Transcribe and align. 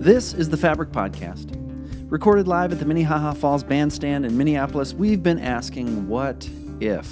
This 0.00 0.32
is 0.32 0.48
the 0.48 0.56
Fabric 0.56 0.92
Podcast. 0.92 1.54
Recorded 2.10 2.48
live 2.48 2.72
at 2.72 2.78
the 2.78 2.86
Minnehaha 2.86 3.34
Falls 3.34 3.62
Bandstand 3.62 4.24
in 4.24 4.34
Minneapolis, 4.34 4.94
we've 4.94 5.22
been 5.22 5.38
asking, 5.38 6.08
What 6.08 6.48
if? 6.80 7.06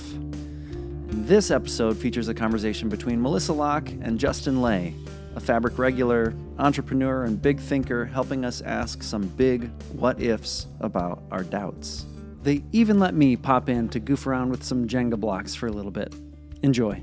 This 1.09 1.51
episode 1.51 1.99
features 1.99 2.29
a 2.29 2.35
conversation 2.35 2.89
between 2.89 3.21
Melissa 3.21 3.53
Locke 3.53 3.91
and 4.01 4.19
Justin 4.19 4.63
Ley, 4.63 4.95
a 5.37 5.41
Fabric 5.41 5.79
regular, 5.79 6.33
entrepreneur, 6.59 7.25
and 7.25 7.43
big 7.43 7.61
thinker, 7.61 8.07
helping 8.07 8.43
us 8.47 8.63
ask 8.63 9.03
some 9.03 9.27
big 9.27 9.71
what 9.93 10.19
ifs 10.23 10.67
about 10.81 11.23
our 11.31 11.45
doubts. 11.45 12.07
They 12.43 12.63
even 12.73 12.99
let 12.99 13.13
me 13.13 13.37
pop 13.37 13.69
in 13.69 13.91
to 13.91 14.01
goof 14.01 14.27
around 14.27 14.49
with 14.49 14.65
some 14.65 14.89
Jenga 14.89 15.21
blocks 15.21 15.55
for 15.55 15.67
a 15.67 15.73
little 15.73 15.91
bit. 15.91 16.15
Enjoy. 16.63 17.03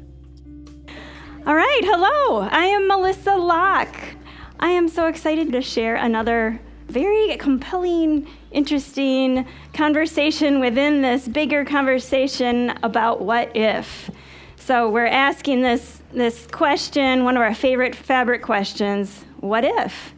All 1.46 1.54
right, 1.54 1.82
hello. 1.84 2.40
I 2.42 2.66
am 2.66 2.88
Melissa 2.88 3.36
Locke. 3.36 4.15
I 4.60 4.70
am 4.70 4.88
so 4.88 5.08
excited 5.08 5.52
to 5.52 5.62
share 5.62 5.96
another 5.96 6.60
very 6.88 7.36
compelling, 7.38 8.28
interesting 8.52 9.46
conversation 9.74 10.60
within 10.60 11.02
this 11.02 11.28
bigger 11.28 11.66
conversation 11.66 12.70
about 12.84 13.22
what 13.22 13.56
if. 13.56 14.10
So 14.56 14.90
we're 14.90 15.08
asking 15.08 15.62
this 15.62 16.02
this 16.14 16.48
question, 16.48 17.26
one 17.26 17.36
of 17.36 17.42
our 17.42 17.54
favorite 17.54 17.94
fabric 17.94 18.42
questions, 18.42 19.26
what 19.42 19.66
if? 19.66 20.14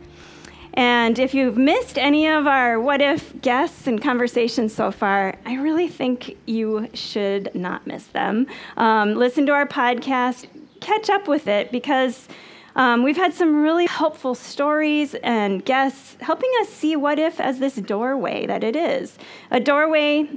And 0.76 1.18
if 1.18 1.34
you've 1.34 1.58
missed 1.58 1.98
any 1.98 2.28
of 2.28 2.46
our 2.46 2.80
what 2.80 3.02
if 3.02 3.42
guests 3.42 3.88
and 3.88 4.00
conversations 4.00 4.76
so 4.76 4.92
far, 4.92 5.36
I 5.46 5.56
really 5.56 5.88
think 5.88 6.38
you 6.46 6.88
should 6.94 7.50
not 7.56 7.88
miss 7.88 8.06
them. 8.08 8.46
Um, 8.78 9.16
listen 9.16 9.48
to 9.48 9.54
our 9.54 9.66
podcast, 9.66 10.46
catch 10.80 11.10
up 11.10 11.28
with 11.28 11.48
it 11.48 11.72
because 11.72 12.28
um, 12.78 13.04
we've 13.04 13.18
had 13.18 13.34
some 13.34 13.62
really 13.62 13.88
helpful 13.88 14.36
stories 14.36 15.16
and 15.16 15.66
guests 15.66 16.16
helping 16.22 16.52
us 16.62 16.70
see 16.70 16.96
what 16.96 17.20
if 17.20 17.40
as 17.40 17.60
this 17.60 17.76
doorway 17.76 18.46
that 18.46 18.64
it 18.64 18.76
is. 18.76 19.18
A 19.52 19.60
doorway 19.60 20.30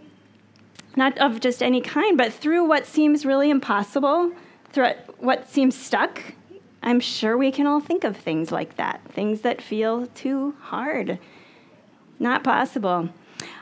not 0.97 1.17
of 1.19 1.39
just 1.39 1.63
any 1.63 1.81
kind, 1.81 2.17
but 2.17 2.33
through 2.33 2.65
what 2.65 2.87
seems 2.87 3.25
really 3.25 3.51
impossible, 3.51 4.33
through 4.71 4.91
what 5.19 5.49
seems 5.49 5.77
stuck. 5.77 6.23
I'm 6.83 6.99
sure 6.99 7.37
we 7.37 7.53
can 7.53 7.67
all 7.67 7.81
think 7.81 8.05
of 8.05 8.17
things 8.17 8.51
like 8.51 8.77
that, 8.77 9.03
things 9.13 9.43
that 9.43 9.61
feel 9.61 10.07
too 10.09 10.55
hard, 10.61 11.19
not 12.19 12.43
possible. 12.43 13.11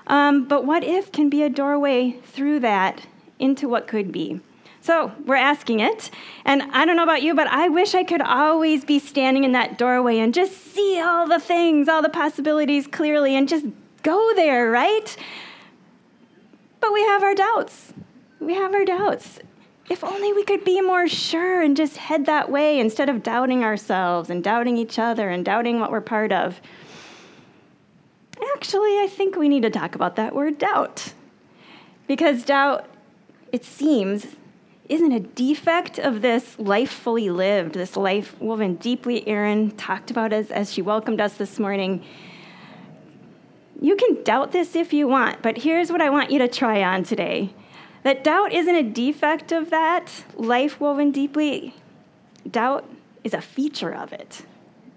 Um, 0.07 0.47
but 0.47 0.65
what 0.65 0.85
if 0.85 1.13
can 1.13 1.29
be 1.29 1.43
a 1.43 1.51
doorway 1.51 2.13
through 2.23 2.61
that 2.61 3.07
into 3.39 3.69
what 3.69 3.89
could 3.89 4.13
be? 4.13 4.41
So 4.81 5.13
we're 5.27 5.37
asking 5.37 5.81
it. 5.81 6.11
And 6.45 6.63
I 6.73 6.85
don't 6.85 6.97
know 6.97 7.03
about 7.03 7.23
you, 7.23 7.35
but 7.35 7.47
I 7.49 7.69
wish 7.69 7.95
I 7.95 8.05
could 8.05 8.23
always 8.23 8.85
be 8.85 8.99
standing 8.99 9.45
in 9.45 9.53
that 9.53 9.77
doorway 9.77 10.19
and 10.19 10.33
just 10.33 10.73
see 10.73 11.01
all 11.01 11.27
the 11.27 11.41
things, 11.41 11.89
all 11.89 12.03
the 12.03 12.09
possibilities 12.09 12.87
clearly, 12.87 13.37
and 13.37 13.49
just 13.49 13.67
go 14.03 14.33
there, 14.35 14.71
right? 14.71 15.17
But 16.81 16.93
we 16.93 17.03
have 17.05 17.23
our 17.23 17.35
doubts. 17.35 17.93
We 18.41 18.55
have 18.55 18.73
our 18.73 18.85
doubts. 18.85 19.41
If 19.91 20.05
only 20.05 20.33
we 20.33 20.45
could 20.45 20.65
be 20.65 20.81
more 20.81 21.09
sure 21.09 21.63
and 21.63 21.77
just 21.77 21.97
head 21.97 22.27
that 22.27 22.51
way 22.51 22.79
instead 22.79 23.09
of 23.09 23.23
doubting 23.23 23.65
ourselves 23.65 24.31
and 24.31 24.45
doubting 24.45 24.77
each 24.77 24.99
other 24.99 25.31
and 25.31 25.45
doubting 25.45 25.81
what 25.81 25.91
we're 25.91 26.01
part 26.01 26.31
of. 26.31 26.61
Actually, 28.55 29.01
I 29.01 29.09
think 29.11 29.37
we 29.37 29.49
need 29.49 29.63
to 29.63 29.71
talk 29.71 29.95
about 29.95 30.17
that 30.17 30.35
word 30.35 30.59
doubt. 30.59 31.15
Because 32.07 32.45
doubt, 32.45 32.87
it 33.51 33.65
seems, 33.65 34.27
isn't 34.89 35.13
a 35.13 35.21
defect 35.21 35.99
of 35.99 36.23
this 36.23 36.59
life 36.59 36.91
fully 36.91 37.31
lived, 37.31 37.75
this 37.75 37.97
life 37.97 38.39
woven 38.41 38.77
deeply, 38.77 39.27
Erin 39.29 39.71
talked 39.73 40.11
about 40.11 40.33
as, 40.33 40.51
as 40.51 40.73
she 40.73 40.81
welcomed 40.81 41.21
us 41.21 41.35
this 41.35 41.59
morning. 41.59 42.03
You 43.81 43.97
can 43.97 44.23
doubt 44.23 44.53
this 44.53 44.75
if 44.75 44.93
you 44.93 45.07
want, 45.07 45.43
but 45.43 45.59
here's 45.59 45.93
what 45.93 46.01
I 46.01 46.11
want 46.11 46.31
you 46.31 46.39
to 46.39 46.49
try 46.49 46.83
on 46.83 47.05
today 47.05 47.55
that 48.05 48.25
doubt 48.25 48.53
isn't 48.53 48.75
a 48.75 48.83
defect 48.83 49.53
of 49.53 49.71
that 49.71 50.25
life 50.37 50.81
woven 50.81 51.11
deeply, 51.11 51.75
doubt 52.51 52.89
is 53.25 53.35
a 53.35 53.41
feature 53.41 53.95
of 53.95 54.13
it. 54.13 54.43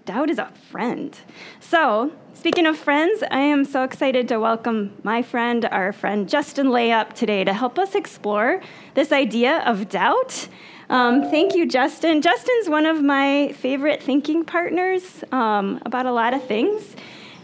Doubt 0.04 0.30
is 0.30 0.38
a 0.38 0.50
friend. 0.70 1.16
So, 1.60 2.10
speaking 2.34 2.66
of 2.66 2.76
friends, 2.76 3.22
I 3.30 3.38
am 3.38 3.64
so 3.64 3.84
excited 3.84 4.26
to 4.28 4.40
welcome 4.40 4.92
my 5.04 5.22
friend, 5.22 5.64
our 5.66 5.92
friend 5.92 6.28
Justin 6.28 6.66
Layup 6.68 7.12
today 7.12 7.44
to 7.44 7.52
help 7.52 7.78
us 7.78 7.94
explore 7.94 8.60
this 8.94 9.12
idea 9.12 9.58
of 9.64 9.88
doubt. 9.88 10.48
Um, 10.90 11.22
thank 11.30 11.54
you, 11.54 11.66
Justin. 11.66 12.20
Justin's 12.20 12.68
one 12.68 12.84
of 12.84 13.00
my 13.00 13.52
favorite 13.58 14.02
thinking 14.02 14.44
partners 14.44 15.22
um, 15.30 15.80
about 15.86 16.06
a 16.06 16.12
lot 16.12 16.34
of 16.34 16.42
things 16.46 16.96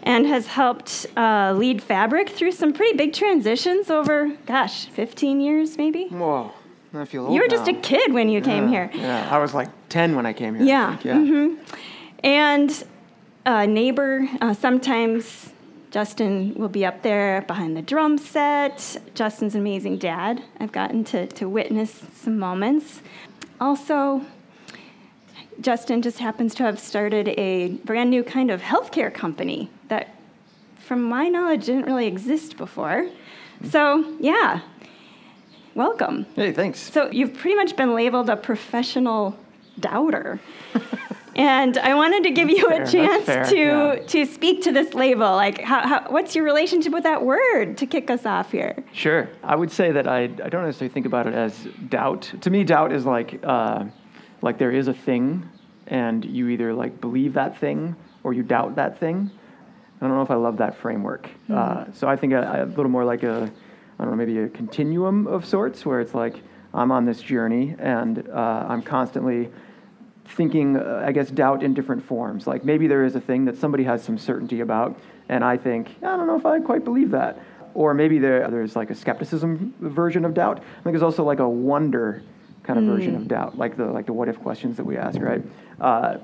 and 0.02 0.26
has 0.26 0.48
helped 0.48 1.06
uh, 1.16 1.54
lead 1.56 1.80
Fabric 1.80 2.28
through 2.28 2.52
some 2.52 2.72
pretty 2.72 2.96
big 2.96 3.12
transitions 3.12 3.88
over, 3.88 4.30
gosh, 4.46 4.86
15 4.86 5.40
years 5.40 5.76
maybe? 5.78 6.06
Whoa. 6.08 6.52
I 6.94 7.04
feel 7.04 7.26
old 7.26 7.34
You 7.34 7.40
were 7.42 7.46
now. 7.48 7.54
just 7.56 7.68
a 7.68 7.74
kid 7.74 8.12
when 8.14 8.28
you 8.30 8.40
came 8.40 8.66
here. 8.66 8.90
Yeah, 8.94 9.28
I 9.30 9.38
was 9.38 9.54
like 9.54 9.68
10 9.90 10.16
when 10.16 10.24
I 10.26 10.32
came 10.32 10.54
here. 10.54 10.64
I 10.64 10.66
Yeah. 10.66 10.90
think, 10.96 11.04
yeah. 11.04 11.14
mhm. 11.14 11.58
And 12.24 12.84
a 13.46 13.66
neighbor, 13.66 14.28
uh, 14.40 14.54
sometimes 14.54 15.52
Justin 15.90 16.54
will 16.54 16.68
be 16.68 16.84
up 16.84 17.02
there 17.02 17.42
behind 17.42 17.76
the 17.76 17.82
drum 17.82 18.18
set. 18.18 18.96
Justin's 19.14 19.54
an 19.54 19.60
amazing 19.60 19.98
dad. 19.98 20.42
I've 20.60 20.72
gotten 20.72 21.04
to, 21.04 21.26
to 21.26 21.48
witness 21.48 22.02
some 22.14 22.38
moments. 22.38 23.00
Also, 23.60 24.22
Justin 25.60 26.02
just 26.02 26.18
happens 26.18 26.54
to 26.56 26.62
have 26.62 26.78
started 26.78 27.28
a 27.28 27.68
brand 27.84 28.10
new 28.10 28.22
kind 28.22 28.50
of 28.50 28.60
healthcare 28.60 29.12
company 29.12 29.70
that, 29.88 30.14
from 30.78 31.02
my 31.02 31.28
knowledge, 31.28 31.66
didn't 31.66 31.86
really 31.86 32.06
exist 32.06 32.56
before. 32.56 33.08
So, 33.70 34.16
yeah, 34.20 34.60
welcome. 35.74 36.26
Hey, 36.36 36.52
thanks. 36.52 36.78
So 36.78 37.10
you've 37.10 37.34
pretty 37.34 37.56
much 37.56 37.76
been 37.76 37.94
labeled 37.94 38.28
a 38.28 38.36
professional 38.36 39.36
doubter. 39.80 40.40
and 41.38 41.78
I 41.78 41.94
wanted 41.94 42.24
to 42.24 42.30
give 42.32 42.50
you 42.50 42.68
Fair, 42.68 42.82
a 42.82 42.90
chance 42.90 43.24
fair, 43.24 43.44
to 43.44 43.56
yeah. 43.56 44.06
to 44.06 44.26
speak 44.26 44.62
to 44.64 44.72
this 44.72 44.92
label. 44.92 45.30
Like, 45.30 45.60
how, 45.60 45.86
how, 45.86 46.10
what's 46.10 46.34
your 46.34 46.44
relationship 46.44 46.92
with 46.92 47.04
that 47.04 47.24
word 47.24 47.78
to 47.78 47.86
kick 47.86 48.10
us 48.10 48.26
off 48.26 48.50
here? 48.50 48.84
Sure. 48.92 49.30
I 49.44 49.54
would 49.54 49.70
say 49.70 49.92
that 49.92 50.08
I, 50.08 50.24
I 50.24 50.26
don't 50.26 50.64
necessarily 50.64 50.92
think 50.92 51.06
about 51.06 51.28
it 51.28 51.34
as 51.34 51.68
doubt. 51.88 52.32
To 52.40 52.50
me, 52.50 52.64
doubt 52.64 52.92
is 52.92 53.06
like, 53.06 53.40
uh, 53.44 53.84
like 54.42 54.58
there 54.58 54.72
is 54.72 54.88
a 54.88 54.94
thing, 54.94 55.48
and 55.86 56.24
you 56.24 56.48
either 56.48 56.74
like 56.74 57.00
believe 57.00 57.34
that 57.34 57.56
thing 57.58 57.94
or 58.24 58.32
you 58.32 58.42
doubt 58.42 58.74
that 58.74 58.98
thing. 58.98 59.30
I 60.00 60.06
don't 60.06 60.16
know 60.16 60.22
if 60.22 60.30
I 60.30 60.36
love 60.36 60.56
that 60.58 60.76
framework. 60.76 61.30
Uh, 61.52 61.86
so 61.92 62.08
I 62.08 62.16
think 62.16 62.32
a, 62.32 62.64
a 62.64 62.66
little 62.66 62.90
more 62.90 63.04
like 63.04 63.22
a, 63.22 63.50
I 63.98 64.02
don't 64.04 64.10
know, 64.10 64.16
maybe 64.16 64.38
a 64.38 64.48
continuum 64.48 65.26
of 65.28 65.44
sorts, 65.44 65.86
where 65.86 66.00
it's 66.00 66.14
like 66.14 66.36
I'm 66.74 66.90
on 66.90 67.04
this 67.04 67.20
journey 67.20 67.76
and 67.78 68.28
uh, 68.28 68.66
I'm 68.68 68.82
constantly 68.82 69.50
thinking, 70.30 70.76
uh, 70.76 71.02
I 71.04 71.12
guess, 71.12 71.30
doubt 71.30 71.62
in 71.62 71.74
different 71.74 72.04
forms. 72.04 72.46
Like 72.46 72.64
maybe 72.64 72.86
there 72.86 73.04
is 73.04 73.14
a 73.14 73.20
thing 73.20 73.44
that 73.46 73.56
somebody 73.56 73.84
has 73.84 74.02
some 74.02 74.18
certainty 74.18 74.60
about, 74.60 74.98
and 75.28 75.44
I 75.44 75.56
think, 75.56 75.88
I 76.02 76.16
don't 76.16 76.26
know 76.26 76.36
if 76.36 76.46
I 76.46 76.60
quite 76.60 76.84
believe 76.84 77.10
that. 77.12 77.40
Or 77.74 77.94
maybe 77.94 78.18
there, 78.18 78.48
there's 78.50 78.74
like 78.74 78.90
a 78.90 78.94
skepticism 78.94 79.74
version 79.80 80.24
of 80.24 80.34
doubt. 80.34 80.58
I 80.58 80.82
think 80.82 80.92
there's 80.94 81.02
also 81.02 81.22
like 81.22 81.38
a 81.38 81.48
wonder 81.48 82.22
kind 82.64 82.78
of 82.78 82.84
version 82.84 83.14
of 83.14 83.28
doubt, 83.28 83.56
like 83.56 83.76
the 83.76 83.86
like 83.86 84.06
the 84.06 84.12
what 84.12 84.28
if 84.28 84.38
questions 84.40 84.76
that 84.76 84.84
we 84.84 84.96
ask, 84.96 85.20
right? 85.20 85.42
Uh, 85.80 86.18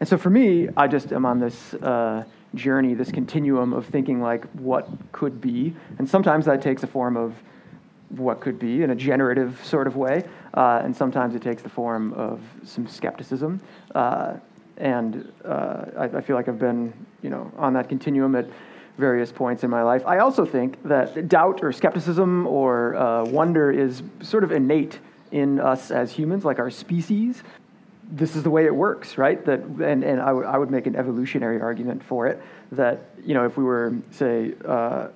and 0.00 0.08
so 0.08 0.16
for 0.16 0.30
me, 0.30 0.68
I 0.76 0.86
just 0.88 1.12
am 1.12 1.26
on 1.26 1.38
this 1.38 1.74
uh, 1.74 2.24
journey, 2.54 2.94
this 2.94 3.12
continuum 3.12 3.72
of 3.72 3.86
thinking 3.86 4.20
like 4.20 4.44
what 4.52 4.88
could 5.12 5.40
be, 5.40 5.74
and 5.98 6.08
sometimes 6.08 6.46
that 6.46 6.62
takes 6.62 6.82
a 6.82 6.86
form 6.86 7.16
of 7.16 7.34
what 8.16 8.40
could 8.40 8.58
be 8.58 8.82
in 8.82 8.90
a 8.90 8.94
generative 8.94 9.60
sort 9.64 9.86
of 9.86 9.96
way, 9.96 10.24
uh, 10.54 10.82
and 10.84 10.94
sometimes 10.94 11.34
it 11.34 11.42
takes 11.42 11.62
the 11.62 11.68
form 11.68 12.12
of 12.14 12.40
some 12.64 12.86
skepticism. 12.86 13.60
Uh, 13.94 14.34
and 14.76 15.32
uh, 15.44 15.84
I, 15.98 16.04
I 16.04 16.20
feel 16.20 16.36
like 16.36 16.48
I've 16.48 16.58
been, 16.58 16.92
you 17.22 17.30
know, 17.30 17.50
on 17.56 17.72
that 17.74 17.88
continuum 17.88 18.34
at 18.34 18.46
various 18.98 19.32
points 19.32 19.64
in 19.64 19.70
my 19.70 19.82
life. 19.82 20.02
I 20.06 20.18
also 20.18 20.44
think 20.44 20.82
that 20.84 21.28
doubt 21.28 21.60
or 21.62 21.72
skepticism 21.72 22.46
or 22.46 22.94
uh, 22.96 23.24
wonder 23.24 23.70
is 23.70 24.02
sort 24.20 24.44
of 24.44 24.52
innate 24.52 24.98
in 25.30 25.58
us 25.60 25.90
as 25.90 26.12
humans, 26.12 26.44
like 26.44 26.58
our 26.58 26.70
species. 26.70 27.42
This 28.10 28.36
is 28.36 28.42
the 28.42 28.50
way 28.50 28.66
it 28.66 28.74
works, 28.74 29.16
right? 29.16 29.42
That, 29.46 29.60
and, 29.60 30.04
and 30.04 30.20
I, 30.20 30.26
w- 30.26 30.46
I 30.46 30.58
would 30.58 30.70
make 30.70 30.86
an 30.86 30.96
evolutionary 30.96 31.60
argument 31.60 32.04
for 32.04 32.26
it 32.26 32.42
that, 32.72 33.00
you 33.24 33.32
know, 33.32 33.46
if 33.46 33.56
we 33.56 33.64
were, 33.64 33.94
say, 34.10 34.52
uh, 34.66 35.08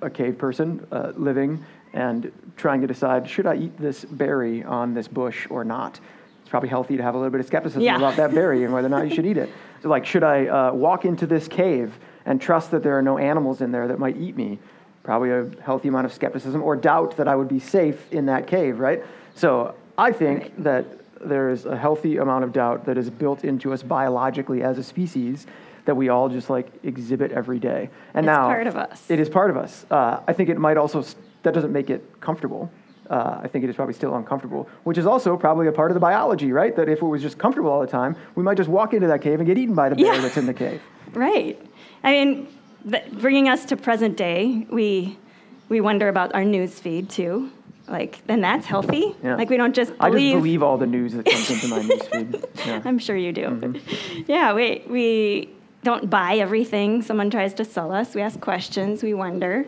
a 0.00 0.08
cave 0.08 0.38
person 0.38 0.86
uh, 0.90 1.12
living 1.16 1.62
and 1.94 2.32
trying 2.56 2.80
to 2.80 2.86
decide 2.86 3.28
should 3.28 3.46
I 3.46 3.56
eat 3.56 3.76
this 3.78 4.04
berry 4.04 4.62
on 4.64 4.94
this 4.94 5.08
bush 5.08 5.46
or 5.50 5.64
not. 5.64 6.00
It's 6.40 6.48
probably 6.50 6.68
healthy 6.68 6.96
to 6.96 7.02
have 7.02 7.14
a 7.14 7.18
little 7.18 7.30
bit 7.30 7.40
of 7.40 7.46
skepticism 7.46 7.82
Yeah. 7.82 7.96
about 7.96 8.16
that 8.16 8.34
berry 8.34 8.64
and 8.64 8.72
whether 8.72 8.86
or 8.86 8.90
not 8.90 9.08
you 9.08 9.14
should 9.14 9.26
eat 9.26 9.36
it. 9.36 9.50
So, 9.82 9.88
like, 9.88 10.06
should 10.06 10.22
I 10.22 10.46
uh, 10.46 10.72
walk 10.72 11.04
into 11.04 11.26
this 11.26 11.48
cave 11.48 11.92
and 12.24 12.40
trust 12.40 12.70
that 12.70 12.84
there 12.84 12.96
are 12.96 13.02
no 13.02 13.18
animals 13.18 13.60
in 13.62 13.72
there 13.72 13.88
that 13.88 13.98
might 13.98 14.16
eat 14.16 14.36
me? 14.36 14.60
Probably 15.02 15.32
a 15.32 15.50
healthy 15.60 15.88
amount 15.88 16.06
of 16.06 16.12
skepticism 16.12 16.62
or 16.62 16.76
doubt 16.76 17.16
that 17.16 17.26
I 17.26 17.34
would 17.34 17.48
be 17.48 17.58
safe 17.58 18.12
in 18.12 18.26
that 18.26 18.46
cave, 18.46 18.78
right? 18.78 19.02
So, 19.34 19.74
I 19.98 20.12
think 20.12 20.52
that 20.62 20.86
there's 21.20 21.66
a 21.66 21.76
healthy 21.76 22.18
amount 22.18 22.44
of 22.44 22.52
doubt 22.52 22.84
that 22.84 22.96
is 22.96 23.10
built 23.10 23.42
into 23.42 23.72
us 23.72 23.82
biologically 23.82 24.62
as 24.62 24.78
a 24.78 24.84
species 24.84 25.48
that 25.84 25.96
we 25.96 26.10
all 26.10 26.28
just 26.28 26.48
like 26.48 26.68
exhibit 26.84 27.32
every 27.32 27.58
day. 27.58 27.90
And 28.14 28.24
now 28.24 28.32
It's 28.34 28.38
now 28.38 28.54
part 28.54 28.66
of 28.68 28.76
us. 28.76 29.10
It 29.10 29.18
is 29.18 29.28
part 29.28 29.50
of 29.50 29.56
us. 29.56 29.84
Uh, 29.90 30.20
I 30.28 30.32
think 30.32 30.48
it 30.48 30.58
might 30.58 30.76
also 30.76 31.00
s- 31.00 31.16
that 31.42 31.54
doesn't 31.54 31.72
make 31.72 31.90
it 31.90 32.02
comfortable. 32.20 32.70
Uh, 33.10 33.40
I 33.42 33.48
think 33.48 33.64
it 33.64 33.70
is 33.70 33.76
probably 33.76 33.94
still 33.94 34.14
uncomfortable, 34.14 34.68
which 34.84 34.96
is 34.96 35.06
also 35.06 35.36
probably 35.36 35.66
a 35.66 35.72
part 35.72 35.90
of 35.90 35.94
the 35.94 36.00
biology, 36.00 36.52
right? 36.52 36.74
That 36.76 36.88
if 36.88 37.02
it 37.02 37.04
was 37.04 37.20
just 37.20 37.36
comfortable 37.36 37.70
all 37.70 37.80
the 37.80 37.86
time, 37.86 38.16
we 38.36 38.42
might 38.42 38.56
just 38.56 38.70
walk 38.70 38.94
into 38.94 39.08
that 39.08 39.20
cave 39.20 39.38
and 39.40 39.46
get 39.46 39.58
eaten 39.58 39.74
by 39.74 39.88
the 39.88 39.96
bear 39.96 40.14
Yeah. 40.14 40.20
that's 40.20 40.36
in 40.36 40.46
the 40.46 40.54
cave. 40.54 40.80
Right. 41.12 41.60
I 42.04 42.12
mean, 42.12 42.48
bringing 43.20 43.46
us 43.48 43.66
to 43.66 43.76
present 43.76 44.16
day, 44.16 44.66
we 44.70 45.18
we 45.68 45.80
wonder 45.82 46.08
about 46.08 46.34
our 46.34 46.44
news 46.44 46.78
feed 46.80 47.10
too. 47.10 47.50
Like, 47.86 48.26
then 48.26 48.40
that's 48.40 48.64
healthy. 48.64 49.14
Yeah. 49.22 49.36
Like, 49.36 49.50
we 49.50 49.58
don't 49.58 49.74
just 49.74 49.92
I 50.00 50.08
believe. 50.08 50.32
just 50.34 50.42
believe 50.42 50.62
all 50.62 50.78
the 50.78 50.86
news 50.86 51.12
that 51.12 51.26
comes 51.26 51.50
into 51.50 51.68
my 51.68 51.80
newsfeed. 51.80 52.44
Yeah. 52.66 52.80
I'm 52.84 52.98
sure 52.98 53.16
you 53.16 53.32
do. 53.32 53.42
Mm-hmm. 53.48 54.22
Yeah, 54.32 54.54
we 54.54 54.84
we 54.88 55.50
don't 55.82 56.08
buy 56.08 56.36
everything 56.36 57.02
someone 57.02 57.28
tries 57.28 57.52
to 57.54 57.64
sell 57.64 57.92
us. 57.92 58.14
We 58.14 58.22
ask 58.22 58.40
questions. 58.40 59.02
We 59.02 59.12
wonder. 59.12 59.66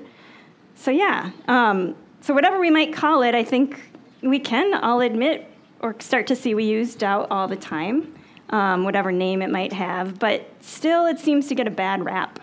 So 0.74 0.90
yeah. 0.90 1.30
Um, 1.48 1.94
so 2.20 2.34
whatever 2.34 2.58
we 2.58 2.70
might 2.70 2.92
call 2.92 3.22
it, 3.22 3.34
I 3.34 3.44
think 3.44 3.80
we 4.22 4.38
can 4.38 4.74
all 4.74 5.00
admit 5.00 5.46
or 5.80 5.94
start 6.00 6.26
to 6.28 6.36
see 6.36 6.54
we 6.54 6.64
use 6.64 6.94
doubt 6.94 7.28
all 7.30 7.46
the 7.46 7.56
time, 7.56 8.14
um, 8.50 8.84
whatever 8.84 9.12
name 9.12 9.42
it 9.42 9.50
might 9.50 9.72
have. 9.72 10.18
But 10.18 10.48
still, 10.60 11.06
it 11.06 11.18
seems 11.18 11.46
to 11.48 11.54
get 11.54 11.66
a 11.66 11.70
bad 11.70 12.04
rap, 12.04 12.40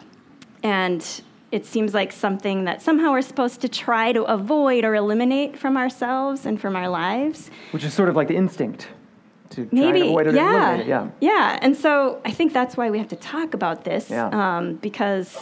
and 0.61 1.03
it 1.51 1.65
seems 1.65 1.93
like 1.93 2.11
something 2.11 2.65
that 2.65 2.81
somehow 2.81 3.11
we're 3.11 3.21
supposed 3.23 3.59
to 3.61 3.67
try 3.69 4.11
to 4.13 4.23
avoid 4.23 4.85
or 4.85 4.93
eliminate 4.95 5.57
from 5.57 5.75
ourselves 5.75 6.45
and 6.45 6.61
from 6.61 6.75
our 6.75 6.87
lives. 6.87 7.49
Which 7.71 7.83
is 7.83 7.93
sort 7.93 8.09
of 8.09 8.15
like 8.15 8.27
the 8.27 8.35
instinct 8.35 8.87
to 9.49 9.65
try 9.65 9.69
Maybe, 9.71 10.01
avoid 10.01 10.27
it 10.27 10.33
or 10.33 10.37
yeah, 10.37 10.67
eliminate 10.67 10.85
it. 10.85 10.89
Yeah. 10.89 11.09
yeah. 11.19 11.59
And 11.61 11.75
so 11.75 12.21
I 12.23 12.31
think 12.31 12.53
that's 12.53 12.77
why 12.77 12.89
we 12.91 12.99
have 12.99 13.09
to 13.09 13.15
talk 13.17 13.53
about 13.53 13.83
this, 13.83 14.09
Yeah. 14.09 14.27
um, 14.29 14.75
because 14.75 15.35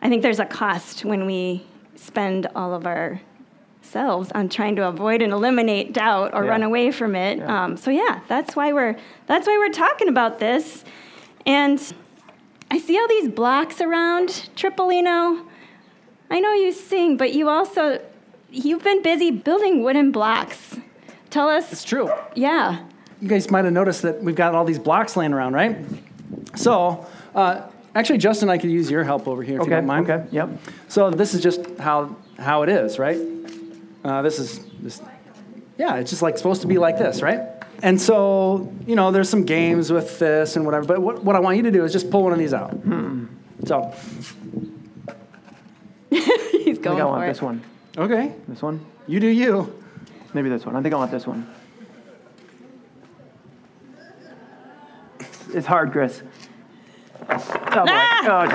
I 0.00 0.08
think 0.08 0.22
there's 0.22 0.38
a 0.40 0.46
cost 0.46 1.04
when 1.04 1.26
we 1.26 1.66
spend 2.02 2.46
all 2.54 2.74
of 2.74 2.86
our 2.86 3.20
selves 3.80 4.30
on 4.32 4.48
trying 4.48 4.76
to 4.76 4.86
avoid 4.86 5.22
and 5.22 5.32
eliminate 5.32 5.92
doubt 5.92 6.32
or 6.34 6.44
Yeah. 6.44 6.50
run 6.50 6.62
away 6.62 6.90
from 6.90 7.14
it. 7.14 7.38
Yeah. 7.38 7.64
Um, 7.64 7.76
so 7.76 7.90
yeah, 7.90 8.20
that's 8.28 8.54
why 8.56 8.72
we're 8.72 8.96
that's 9.26 9.46
why 9.46 9.56
we're 9.58 9.72
talking 9.72 10.08
about 10.08 10.38
this. 10.38 10.84
And 11.46 11.80
I 12.70 12.78
see 12.78 12.98
all 12.98 13.08
these 13.08 13.28
blocks 13.28 13.80
around 13.80 14.28
Tripolino. 14.56 15.44
I 16.30 16.40
know 16.40 16.52
you 16.54 16.72
sing, 16.72 17.16
but 17.16 17.32
you 17.34 17.48
also 17.48 18.00
you've 18.50 18.84
been 18.84 19.02
busy 19.02 19.30
building 19.30 19.82
wooden 19.82 20.12
blocks. 20.12 20.76
Tell 21.30 21.48
us, 21.48 21.72
It's 21.72 21.84
true. 21.84 22.10
yeah. 22.34 22.80
You 23.20 23.28
guys 23.28 23.50
might 23.50 23.64
have 23.64 23.72
noticed 23.72 24.02
that 24.02 24.22
we've 24.22 24.34
got 24.36 24.54
all 24.54 24.64
these 24.64 24.78
blocks 24.78 25.16
laying 25.16 25.32
around, 25.32 25.54
right? 25.54 25.76
So, 26.56 27.06
uh, 27.34 27.62
actually, 27.94 28.18
Justin, 28.18 28.48
I 28.50 28.58
could 28.58 28.70
use 28.70 28.90
your 28.90 29.04
help 29.04 29.26
over 29.28 29.42
here 29.42 29.54
if 29.56 29.60
you 29.60 29.62
Okay. 29.66 29.76
don't 29.76 29.86
mind. 29.86 30.10
Okay. 30.10 30.24
Yep. 30.30 30.48
So 30.88 31.10
this 31.10 31.34
is 31.34 31.42
just 31.42 31.60
how 31.78 32.16
how 32.38 32.62
it 32.62 32.68
is, 32.68 32.98
right? 32.98 33.18
Uh, 34.04 34.22
this 34.22 34.38
is 34.38 34.60
this. 34.80 35.00
Yeah, 35.78 35.96
it's 35.96 36.10
just 36.10 36.22
like 36.22 36.36
supposed 36.36 36.60
to 36.62 36.66
be 36.66 36.78
like 36.78 36.98
this, 36.98 37.22
right? 37.22 37.40
And 37.82 38.00
so 38.00 38.72
you 38.86 38.94
know, 38.94 39.10
there's 39.10 39.28
some 39.28 39.44
games 39.44 39.90
with 39.90 40.18
this 40.18 40.56
and 40.56 40.64
whatever. 40.64 40.84
But 40.86 41.00
what, 41.02 41.24
what 41.24 41.34
I 41.36 41.40
want 41.40 41.56
you 41.56 41.62
to 41.64 41.70
do 41.70 41.84
is 41.84 41.92
just 41.92 42.10
pull 42.10 42.22
one 42.24 42.32
of 42.32 42.38
these 42.38 42.54
out. 42.54 42.72
So 43.64 43.92
He's 46.10 46.28
I 46.28 46.36
think 46.64 46.82
going 46.82 46.98
I 46.98 47.00
for 47.02 47.06
want 47.08 47.24
it. 47.24 47.26
this 47.28 47.42
one. 47.42 47.62
okay, 47.96 48.32
This 48.48 48.60
one. 48.62 48.84
you 49.06 49.18
do 49.20 49.26
you. 49.28 49.72
Maybe 50.34 50.48
this 50.48 50.64
one. 50.66 50.76
I 50.76 50.82
think 50.82 50.94
I 50.94 50.98
want 50.98 51.10
this 51.10 51.26
one. 51.26 51.46
It's 55.54 55.66
hard, 55.66 55.92
Chris. 55.92 56.22
Oh, 57.28 57.36
boy. 57.36 57.84
Ah! 57.88 58.44
oh 58.44 58.48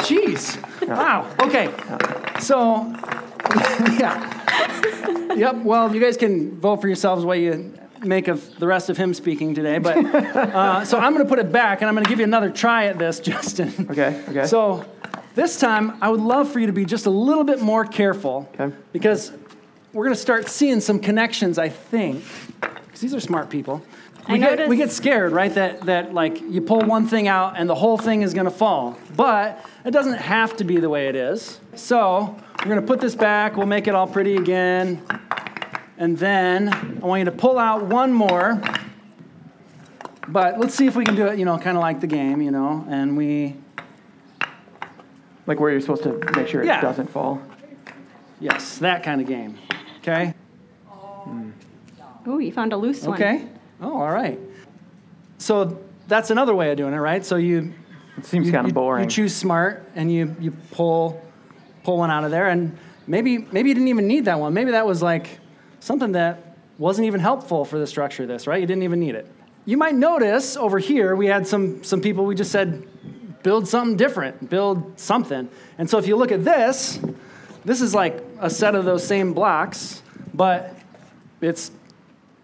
jeez. 0.00 0.36
Jeez. 0.56 0.88
Wow. 0.88 1.30
Okay. 1.40 1.68
So, 2.40 2.84
yeah. 3.98 5.34
Yep. 5.34 5.56
Well, 5.64 5.94
you 5.94 6.00
guys 6.00 6.16
can 6.16 6.58
vote 6.60 6.80
for 6.80 6.86
yourselves 6.88 7.24
what 7.24 7.38
you 7.38 7.72
make 8.02 8.28
of 8.28 8.58
the 8.58 8.66
rest 8.66 8.90
of 8.90 8.96
him 8.96 9.14
speaking 9.14 9.54
today. 9.54 9.78
But 9.78 9.96
uh, 10.14 10.84
so 10.84 10.98
I'm 10.98 11.12
going 11.12 11.24
to 11.24 11.28
put 11.28 11.38
it 11.38 11.52
back, 11.52 11.80
and 11.80 11.88
I'm 11.88 11.94
going 11.94 12.04
to 12.04 12.10
give 12.10 12.18
you 12.18 12.24
another 12.24 12.50
try 12.50 12.86
at 12.86 12.98
this, 12.98 13.20
Justin. 13.30 13.88
Okay, 13.90 14.22
okay. 14.28 14.46
So 14.46 14.84
this 15.34 15.58
time, 15.58 15.98
I 16.00 16.08
would 16.08 16.20
love 16.20 16.50
for 16.50 16.58
you 16.60 16.66
to 16.66 16.72
be 16.72 16.84
just 16.84 17.06
a 17.06 17.10
little 17.10 17.44
bit 17.44 17.60
more 17.60 17.84
careful, 17.84 18.48
Okay. 18.58 18.74
because 18.92 19.32
we're 19.92 20.04
going 20.04 20.14
to 20.14 20.20
start 20.20 20.48
seeing 20.48 20.80
some 20.80 20.98
connections. 21.00 21.58
I 21.58 21.68
think, 21.68 22.24
because 22.60 23.00
these 23.00 23.14
are 23.14 23.20
smart 23.20 23.50
people. 23.50 23.82
I 24.28 24.32
We 24.32 24.38
get, 24.38 24.68
we 24.68 24.76
get 24.76 24.90
scared, 24.90 25.32
right? 25.32 25.52
That 25.54 25.82
that 25.82 26.12
like 26.14 26.40
you 26.40 26.60
pull 26.60 26.80
one 26.80 27.06
thing 27.06 27.28
out 27.28 27.54
and 27.56 27.68
the 27.68 27.74
whole 27.74 27.96
thing 27.98 28.22
is 28.22 28.34
going 28.34 28.46
to 28.46 28.50
fall. 28.50 28.98
But 29.14 29.64
it 29.84 29.92
doesn't 29.92 30.18
have 30.18 30.56
to 30.56 30.64
be 30.64 30.78
the 30.78 30.88
way 30.88 31.08
it 31.08 31.14
is. 31.16 31.60
So 31.74 32.36
we're 32.60 32.68
going 32.70 32.80
to 32.80 32.86
put 32.86 33.00
this 33.00 33.14
back. 33.14 33.56
We'll 33.56 33.66
make 33.66 33.86
it 33.86 33.94
all 33.94 34.06
pretty 34.06 34.36
again. 34.36 35.02
And 35.98 36.18
then 36.18 36.68
I 36.68 37.06
want 37.06 37.20
you 37.20 37.24
to 37.26 37.32
pull 37.32 37.58
out 37.58 37.84
one 37.86 38.12
more. 38.12 38.60
But 40.28 40.58
let's 40.58 40.74
see 40.74 40.86
if 40.86 40.96
we 40.96 41.04
can 41.04 41.14
do 41.14 41.26
it, 41.26 41.38
you 41.38 41.44
know, 41.44 41.56
kind 41.56 41.76
of 41.76 41.82
like 41.82 42.00
the 42.00 42.06
game, 42.08 42.42
you 42.42 42.50
know. 42.50 42.84
And 42.88 43.16
we, 43.16 43.54
Like 45.46 45.60
where 45.60 45.70
you're 45.70 45.80
supposed 45.80 46.02
to 46.02 46.18
make 46.34 46.48
sure 46.48 46.62
it 46.62 46.66
Yeah. 46.66 46.80
doesn't 46.80 47.08
fall. 47.10 47.40
yes, 48.40 48.78
that 48.78 49.04
kind 49.04 49.20
of 49.20 49.28
game. 49.28 49.56
Okay? 50.00 50.34
Oh, 52.28 52.38
you 52.38 52.50
found 52.50 52.72
a 52.72 52.76
loose 52.76 53.04
one. 53.06 53.14
Okay. 53.14 53.44
Oh, 53.80 54.00
all 54.00 54.10
right. 54.10 54.38
So 55.38 55.82
that's 56.08 56.30
another 56.30 56.54
way 56.54 56.70
of 56.70 56.76
doing 56.76 56.94
it, 56.94 56.98
right? 56.98 57.24
So 57.24 57.36
you 57.36 57.74
It 58.16 58.24
seems 58.24 58.50
kind 58.50 58.66
of 58.66 58.74
boring. 58.74 59.04
You 59.04 59.10
choose 59.10 59.34
smart 59.34 59.88
and 59.94 60.10
you 60.10 60.34
you 60.40 60.52
pull 60.70 61.22
pull 61.84 61.98
one 61.98 62.10
out 62.10 62.24
of 62.24 62.30
there, 62.30 62.48
and 62.48 62.76
maybe 63.06 63.38
maybe 63.38 63.68
you 63.68 63.74
didn't 63.74 63.88
even 63.88 64.06
need 64.06 64.24
that 64.24 64.40
one. 64.40 64.54
Maybe 64.54 64.72
that 64.72 64.86
was 64.86 65.02
like 65.02 65.38
something 65.80 66.12
that 66.12 66.56
wasn't 66.78 67.06
even 67.06 67.20
helpful 67.20 67.64
for 67.64 67.78
the 67.78 67.86
structure 67.86 68.22
of 68.22 68.28
this, 68.28 68.46
right? 68.46 68.60
You 68.60 68.66
didn't 68.66 68.82
even 68.82 69.00
need 69.00 69.14
it. 69.14 69.26
You 69.64 69.76
might 69.76 69.94
notice 69.94 70.56
over 70.56 70.78
here 70.78 71.16
we 71.16 71.26
had 71.26 71.46
some 71.46 71.82
some 71.84 72.00
people 72.00 72.24
we 72.24 72.34
just 72.34 72.52
said 72.52 72.86
build 73.42 73.68
something 73.68 73.96
different, 73.96 74.50
build 74.50 74.98
something. 74.98 75.48
And 75.78 75.88
so 75.88 75.98
if 75.98 76.08
you 76.08 76.16
look 76.16 76.32
at 76.32 76.44
this, 76.44 76.98
this 77.64 77.80
is 77.80 77.94
like 77.94 78.24
a 78.40 78.50
set 78.50 78.74
of 78.74 78.84
those 78.84 79.06
same 79.06 79.32
blocks, 79.34 80.02
but 80.34 80.74
it's 81.40 81.70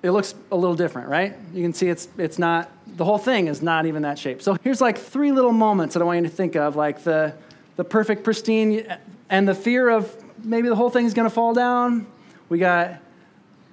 it 0.02 0.10
looks 0.10 0.34
a 0.50 0.56
little 0.56 0.74
different, 0.74 1.08
right? 1.08 1.36
You 1.54 1.62
can 1.62 1.72
see 1.72 1.88
it's 1.88 2.08
it's 2.18 2.38
not 2.38 2.70
the 2.96 3.04
whole 3.04 3.18
thing 3.18 3.46
is 3.46 3.62
not 3.62 3.86
even 3.86 4.02
that 4.02 4.18
shape. 4.18 4.42
So 4.42 4.56
here's 4.64 4.80
like 4.80 4.98
three 4.98 5.32
little 5.32 5.52
moments 5.52 5.94
that 5.94 6.02
I 6.02 6.04
want 6.04 6.22
you 6.22 6.28
to 6.28 6.34
think 6.34 6.56
of, 6.56 6.76
like 6.76 7.04
the 7.04 7.34
the 7.76 7.84
perfect 7.84 8.24
pristine 8.24 8.86
and 9.30 9.48
the 9.48 9.54
fear 9.54 9.88
of 9.88 10.14
maybe 10.44 10.68
the 10.68 10.74
whole 10.74 10.90
thing's 10.90 11.14
going 11.14 11.28
to 11.28 11.34
fall 11.34 11.54
down. 11.54 12.06
We 12.48 12.58
got 12.58 12.98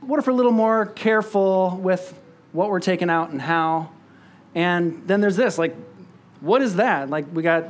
what 0.01 0.19
if 0.19 0.27
we're 0.27 0.33
a 0.33 0.35
little 0.35 0.51
more 0.51 0.85
careful 0.85 1.77
with 1.81 2.17
what 2.51 2.69
we're 2.69 2.79
taking 2.79 3.09
out 3.09 3.29
and 3.31 3.41
how? 3.41 3.91
And 4.55 5.03
then 5.05 5.21
there's 5.21 5.35
this, 5.35 5.57
like 5.57 5.75
what 6.41 6.61
is 6.61 6.75
that? 6.75 7.09
Like 7.09 7.25
we 7.33 7.43
got 7.43 7.65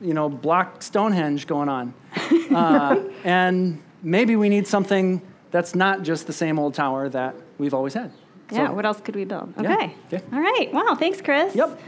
you 0.00 0.14
know 0.14 0.28
block 0.28 0.82
Stonehenge 0.82 1.46
going 1.46 1.68
on, 1.68 1.94
uh, 2.50 3.02
and 3.22 3.82
maybe 4.02 4.34
we 4.34 4.48
need 4.48 4.66
something 4.66 5.22
that's 5.54 5.76
not 5.76 6.02
just 6.02 6.26
the 6.26 6.32
same 6.32 6.58
old 6.58 6.74
tower 6.74 7.08
that 7.08 7.32
we've 7.58 7.74
always 7.74 7.94
had. 7.94 8.10
Yeah, 8.50 8.70
what 8.70 8.84
else 8.84 9.00
could 9.00 9.14
we 9.14 9.24
build? 9.24 9.54
Yeah, 9.60 9.72
Okay. 9.72 9.94
okay. 10.12 10.24
All 10.32 10.40
right. 10.40 10.68
Wow, 10.72 10.96
thanks, 10.98 11.20
Chris. 11.20 11.54
Yep. 11.54 11.80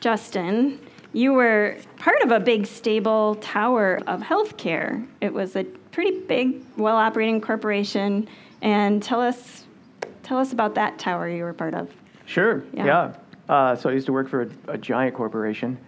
Justin, 0.00 0.78
you 1.14 1.32
were 1.32 1.78
part 1.96 2.20
of 2.20 2.30
a 2.30 2.38
big, 2.38 2.66
stable 2.66 3.36
tower 3.36 4.02
of 4.06 4.20
healthcare. 4.20 5.06
It 5.22 5.32
was 5.32 5.56
a 5.56 5.64
pretty 5.64 6.20
big, 6.20 6.62
well 6.76 6.96
operating 6.98 7.40
corporation. 7.40 8.28
And 8.60 9.02
tell 9.02 9.22
us, 9.22 9.64
tell 10.22 10.36
us 10.36 10.52
about 10.52 10.74
that 10.74 10.98
tower 10.98 11.26
you 11.26 11.44
were 11.44 11.54
part 11.54 11.72
of. 11.72 11.88
Sure. 12.26 12.64
Yeah. 12.74 12.84
Yeah. 12.84 13.14
Uh, 13.48 13.76
so 13.76 13.88
I 13.88 13.94
used 13.94 14.04
to 14.06 14.12
work 14.12 14.28
for 14.28 14.42
a, 14.42 14.72
a 14.72 14.76
giant 14.76 15.14
corporation, 15.16 15.78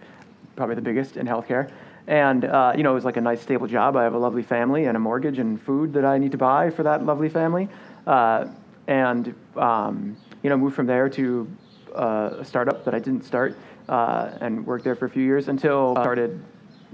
probably 0.55 0.73
the 0.73 0.81
biggest 0.81 1.15
in 1.15 1.27
healthcare. 1.27 1.69
And, 2.07 2.45
uh, 2.45 2.73
you 2.75 2.83
know, 2.83 2.91
it 2.91 2.95
was 2.95 3.05
like 3.05 3.17
a 3.17 3.21
nice, 3.21 3.41
stable 3.41 3.67
job. 3.67 3.95
I 3.95 4.03
have 4.03 4.13
a 4.13 4.17
lovely 4.17 4.43
family 4.43 4.85
and 4.85 4.97
a 4.97 4.99
mortgage 4.99 5.39
and 5.39 5.61
food 5.61 5.93
that 5.93 6.05
I 6.05 6.17
need 6.17 6.31
to 6.31 6.37
buy 6.37 6.69
for 6.69 6.83
that 6.83 7.05
lovely 7.05 7.29
family. 7.29 7.69
Uh, 8.07 8.47
and, 8.87 9.33
um, 9.55 10.17
you 10.43 10.49
know, 10.49 10.57
moved 10.57 10.75
from 10.75 10.87
there 10.87 11.07
to 11.09 11.47
uh, 11.95 12.37
a 12.39 12.45
startup 12.45 12.83
that 12.85 12.93
I 12.95 12.99
didn't 12.99 13.23
start 13.23 13.55
uh, 13.87 14.31
and 14.41 14.65
worked 14.65 14.83
there 14.83 14.95
for 14.95 15.05
a 15.05 15.09
few 15.09 15.23
years 15.23 15.47
until 15.47 15.97
I 15.97 16.01
started 16.03 16.43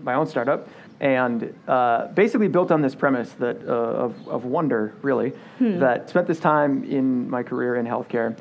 my 0.03 0.13
own 0.13 0.27
startup 0.27 0.67
and 0.99 1.53
uh, 1.67 2.07
basically 2.07 2.47
built 2.47 2.71
on 2.71 2.81
this 2.81 2.95
premise 2.95 3.31
that 3.33 3.57
uh, 3.67 3.71
of, 3.71 4.27
of 4.27 4.45
wonder, 4.45 4.95
really, 5.01 5.31
that 5.79 6.09
spent 6.09 6.27
this 6.27 6.39
time 6.39 6.83
in 6.83 7.29
my 7.29 7.43
career 7.43 7.75
in 7.75 7.85
healthcare 7.85 8.37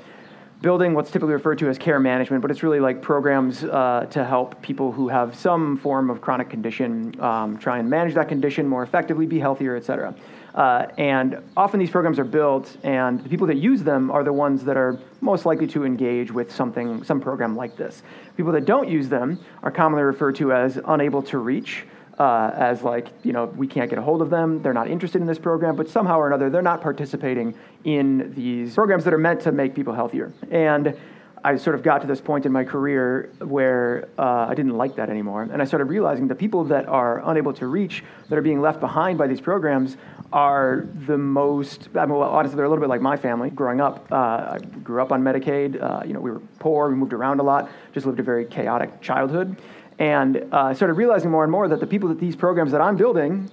building 0.62 0.94
what's 0.94 1.10
typically 1.10 1.34
referred 1.34 1.58
to 1.58 1.68
as 1.68 1.78
care 1.78 2.00
management, 2.00 2.42
but 2.42 2.50
it's 2.50 2.62
really 2.62 2.80
like 2.80 3.02
programs 3.02 3.62
uh, 3.64 4.06
to 4.10 4.25
help 4.25 4.60
people 4.62 4.90
who 4.90 5.08
have 5.08 5.34
some 5.36 5.76
form 5.76 6.08
of 6.08 6.20
chronic 6.20 6.48
condition 6.48 7.18
um, 7.20 7.58
try 7.58 7.78
and 7.78 7.88
manage 7.88 8.14
that 8.14 8.28
condition 8.28 8.66
more 8.66 8.82
effectively, 8.82 9.26
be 9.26 9.38
healthier, 9.38 9.76
et 9.76 9.84
cetera. 9.84 10.14
Uh, 10.54 10.86
and 10.96 11.36
often 11.54 11.78
these 11.78 11.90
programs 11.90 12.18
are 12.18 12.25
built, 12.25 12.78
and 12.82 13.22
the 13.22 13.28
people 13.28 13.46
that 13.46 13.58
use 13.58 13.82
them 13.82 14.10
are 14.10 14.25
the 14.25 14.32
ones 14.32 14.64
that 14.64 14.78
are 14.78 14.98
most 15.20 15.44
likely 15.44 15.66
to 15.66 15.84
engage 15.84 16.32
with 16.32 16.50
something, 16.50 17.04
some 17.04 17.20
program 17.20 17.54
like 17.54 17.76
this. 17.76 18.02
People 18.38 18.52
that 18.52 18.64
don't 18.64 18.88
use 18.88 19.08
them 19.10 19.38
are 19.62 19.70
commonly 19.70 20.02
referred 20.02 20.34
to 20.36 20.54
as 20.54 20.78
unable 20.86 21.22
to 21.22 21.36
reach. 21.36 21.84
Uh, 22.18 22.50
as 22.54 22.82
like 22.82 23.08
you 23.25 23.32
know 23.35 23.44
we 23.44 23.66
can't 23.66 23.90
get 23.90 23.99
a 23.99 24.02
hold 24.02 24.23
of 24.23 24.30
them 24.30 24.62
they're 24.62 24.73
not 24.73 24.88
interested 24.88 25.20
in 25.20 25.26
this 25.26 25.38
program 25.38 25.76
but 25.76 25.87
somehow 25.87 26.18
or 26.18 26.26
another 26.26 26.49
they're 26.49 26.62
not 26.62 26.80
participating 26.80 27.54
in 27.85 28.32
these 28.35 28.75
programs 28.75 29.04
that 29.04 29.12
are 29.12 29.18
meant 29.18 29.38
to 29.38 29.52
make 29.52 29.75
people 29.75 29.92
healthier 29.92 30.32
and 30.50 30.96
I 31.46 31.54
sort 31.54 31.76
of 31.76 31.85
got 31.85 32.00
to 32.00 32.08
this 32.08 32.20
point 32.20 32.44
in 32.44 32.50
my 32.50 32.64
career 32.64 33.30
where 33.38 34.08
uh, 34.18 34.46
I 34.49 34.54
didn't 34.56 34.76
like 34.76 34.96
that 34.96 35.11
anymore. 35.11 35.42
And 35.42 35.62
I 35.62 35.64
started 35.64 35.85
realizing 35.85 36.26
the 36.26 36.35
people 36.35 36.64
that 36.64 36.88
are 36.88 37.23
unable 37.30 37.52
to 37.52 37.68
reach, 37.68 38.02
that 38.28 38.37
are 38.37 38.42
being 38.42 38.61
left 38.61 38.80
behind 38.80 39.16
by 39.16 39.28
these 39.28 39.40
programs, 39.40 39.96
are 40.32 40.88
the 41.06 41.16
most, 41.16 41.88
I 41.94 42.04
mean, 42.04 42.16
well, 42.16 42.30
honestly, 42.30 42.56
they're 42.56 42.64
a 42.64 42.68
little 42.68 42.82
bit 42.82 42.88
like 42.88 43.00
my 43.00 43.16
family. 43.16 43.50
Growing 43.50 43.80
up, 43.80 44.11
uh, 44.11 44.16
I 44.54 44.58
grew 44.82 45.00
up 45.00 45.12
on 45.12 45.23
Medicaid. 45.23 45.80
Uh, 45.80 46.02
you 46.04 46.14
know, 46.14 46.20
we 46.20 46.32
were 46.32 46.40
poor, 46.58 46.88
we 46.88 46.96
moved 46.96 47.12
around 47.12 47.38
a 47.38 47.44
lot, 47.44 47.70
just 47.94 48.06
lived 48.06 48.18
a 48.18 48.25
very 48.25 48.44
chaotic 48.44 49.00
childhood. 49.00 49.56
And 49.99 50.37
uh, 50.53 50.65
I 50.65 50.73
started 50.75 50.95
realizing 50.95 51.31
more 51.31 51.43
and 51.43 51.50
more 51.50 51.69
that 51.69 51.81
the 51.81 51.87
people 51.87 52.09
that 52.11 52.21
these 52.21 52.37
programs 52.37 52.73
that 52.73 52.81
I'm 52.81 52.97
building 52.97 53.50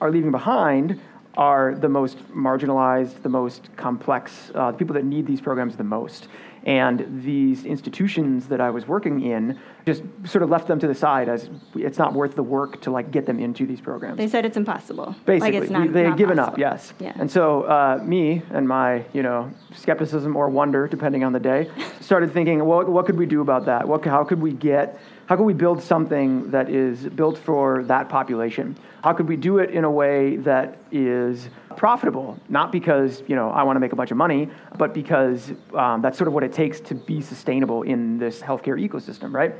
are 0.00 0.10
leaving 0.10 0.30
behind 0.30 1.00
are 1.36 1.76
the 1.76 1.88
most 1.88 2.18
marginalized, 2.32 3.22
the 3.22 3.28
most 3.28 3.68
complex, 3.76 4.50
uh, 4.54 4.72
the 4.72 4.76
people 4.76 4.94
that 4.94 5.04
need 5.04 5.26
these 5.26 5.40
programs 5.40 5.76
the 5.76 5.84
most. 5.84 6.28
And 6.64 7.22
these 7.22 7.64
institutions 7.64 8.48
that 8.48 8.60
I 8.60 8.70
was 8.70 8.86
working 8.88 9.22
in 9.22 9.58
just 9.86 10.02
sort 10.24 10.42
of 10.42 10.50
left 10.50 10.66
them 10.66 10.80
to 10.80 10.88
the 10.88 10.94
side 10.94 11.28
as 11.28 11.48
it's 11.76 11.96
not 11.96 12.12
worth 12.12 12.34
the 12.34 12.42
work 12.42 12.82
to 12.82 12.90
like 12.90 13.12
get 13.12 13.24
them 13.24 13.38
into 13.38 13.64
these 13.64 13.80
programs. 13.80 14.18
They 14.18 14.26
said 14.26 14.44
it's 14.44 14.56
impossible. 14.56 15.14
Basically, 15.24 15.52
like 15.52 15.62
it's 15.62 15.70
not, 15.70 15.92
they 15.92 16.02
had 16.02 16.18
given 16.18 16.36
possible. 16.36 16.54
up. 16.54 16.58
Yes. 16.58 16.92
Yeah. 16.98 17.12
And 17.14 17.30
so 17.30 17.62
uh, 17.62 18.02
me 18.04 18.42
and 18.50 18.68
my 18.68 19.04
you 19.12 19.22
know 19.22 19.50
skepticism 19.76 20.36
or 20.36 20.50
wonder, 20.50 20.88
depending 20.88 21.22
on 21.22 21.32
the 21.32 21.40
day, 21.40 21.70
started 22.00 22.32
thinking, 22.32 22.62
well, 22.64 22.84
what 22.84 23.06
could 23.06 23.16
we 23.16 23.24
do 23.24 23.40
about 23.40 23.64
that? 23.66 23.86
What, 23.86 24.04
how 24.04 24.24
could 24.24 24.42
we 24.42 24.52
get 24.52 25.00
how 25.28 25.36
can 25.36 25.44
we 25.44 25.52
build 25.52 25.82
something 25.82 26.50
that 26.52 26.70
is 26.70 27.06
built 27.06 27.36
for 27.36 27.84
that 27.84 28.08
population? 28.08 28.74
How 29.04 29.12
could 29.12 29.28
we 29.28 29.36
do 29.36 29.58
it 29.58 29.68
in 29.70 29.84
a 29.84 29.90
way 29.90 30.36
that 30.38 30.78
is 30.90 31.50
profitable? 31.76 32.38
Not 32.48 32.72
because 32.72 33.22
you 33.26 33.36
know 33.36 33.50
I 33.50 33.62
want 33.62 33.76
to 33.76 33.80
make 33.80 33.92
a 33.92 33.96
bunch 33.96 34.10
of 34.10 34.16
money, 34.16 34.48
but 34.78 34.94
because 34.94 35.52
um, 35.74 36.00
that's 36.00 36.16
sort 36.16 36.28
of 36.28 36.34
what 36.34 36.44
it 36.44 36.54
takes 36.54 36.80
to 36.80 36.94
be 36.94 37.20
sustainable 37.20 37.82
in 37.82 38.16
this 38.16 38.40
healthcare 38.40 38.78
ecosystem, 38.88 39.34
right? 39.34 39.54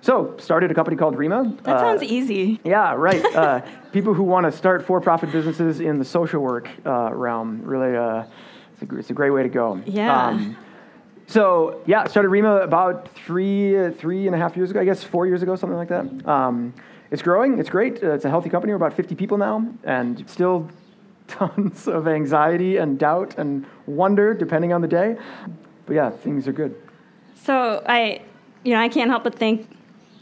So 0.00 0.34
started 0.38 0.70
a 0.70 0.74
company 0.74 0.96
called 0.96 1.14
Reema. 1.16 1.62
That 1.64 1.76
Uh, 1.76 1.80
sounds 1.80 2.02
easy. 2.02 2.58
yeah, 2.64 2.94
right. 2.94 3.22
Uh, 3.42 3.60
people 3.92 4.14
who 4.14 4.22
want 4.22 4.46
to 4.46 4.52
start 4.52 4.82
for-profit 4.86 5.30
businesses 5.30 5.80
in 5.80 5.98
the 5.98 6.04
social 6.04 6.40
work 6.40 6.68
uh, 6.86 7.10
realm 7.12 7.60
really 7.64 7.94
uh, 7.96 8.24
it's, 8.72 8.82
a, 8.90 8.96
it's 8.98 9.10
a 9.10 9.14
great 9.14 9.30
way 9.30 9.42
to 9.42 9.48
go. 9.50 9.80
Yeah. 9.84 10.38
So 11.32 11.80
yeah, 11.86 12.06
started 12.08 12.28
Reema 12.28 12.62
about 12.62 13.08
three, 13.14 13.90
three 13.92 14.26
and 14.26 14.36
a 14.36 14.38
half 14.38 14.54
years 14.54 14.70
ago, 14.70 14.80
I 14.80 14.84
guess, 14.84 15.02
four 15.02 15.26
years 15.26 15.42
ago, 15.42 15.56
something 15.56 15.78
like 15.78 15.88
that. 15.88 16.28
Um, 16.28 16.74
it's 17.10 17.22
growing. 17.22 17.58
It's 17.58 17.70
great. 17.70 18.04
Uh, 18.04 18.12
it's 18.12 18.26
a 18.26 18.28
healthy 18.28 18.50
company. 18.50 18.70
We're 18.70 18.76
about 18.76 18.92
50 18.92 19.14
people 19.14 19.38
now, 19.38 19.66
and 19.84 20.28
still 20.28 20.68
tons 21.28 21.88
of 21.88 22.06
anxiety 22.06 22.76
and 22.76 22.98
doubt 22.98 23.38
and 23.38 23.64
wonder, 23.86 24.34
depending 24.34 24.74
on 24.74 24.82
the 24.82 24.88
day. 24.88 25.16
But 25.86 25.94
yeah, 25.94 26.10
things 26.10 26.46
are 26.48 26.52
good. 26.52 26.74
So 27.42 27.82
I, 27.86 28.20
you 28.62 28.74
know, 28.74 28.80
I 28.80 28.90
can't 28.90 29.08
help 29.08 29.24
but 29.24 29.34
think 29.34 29.70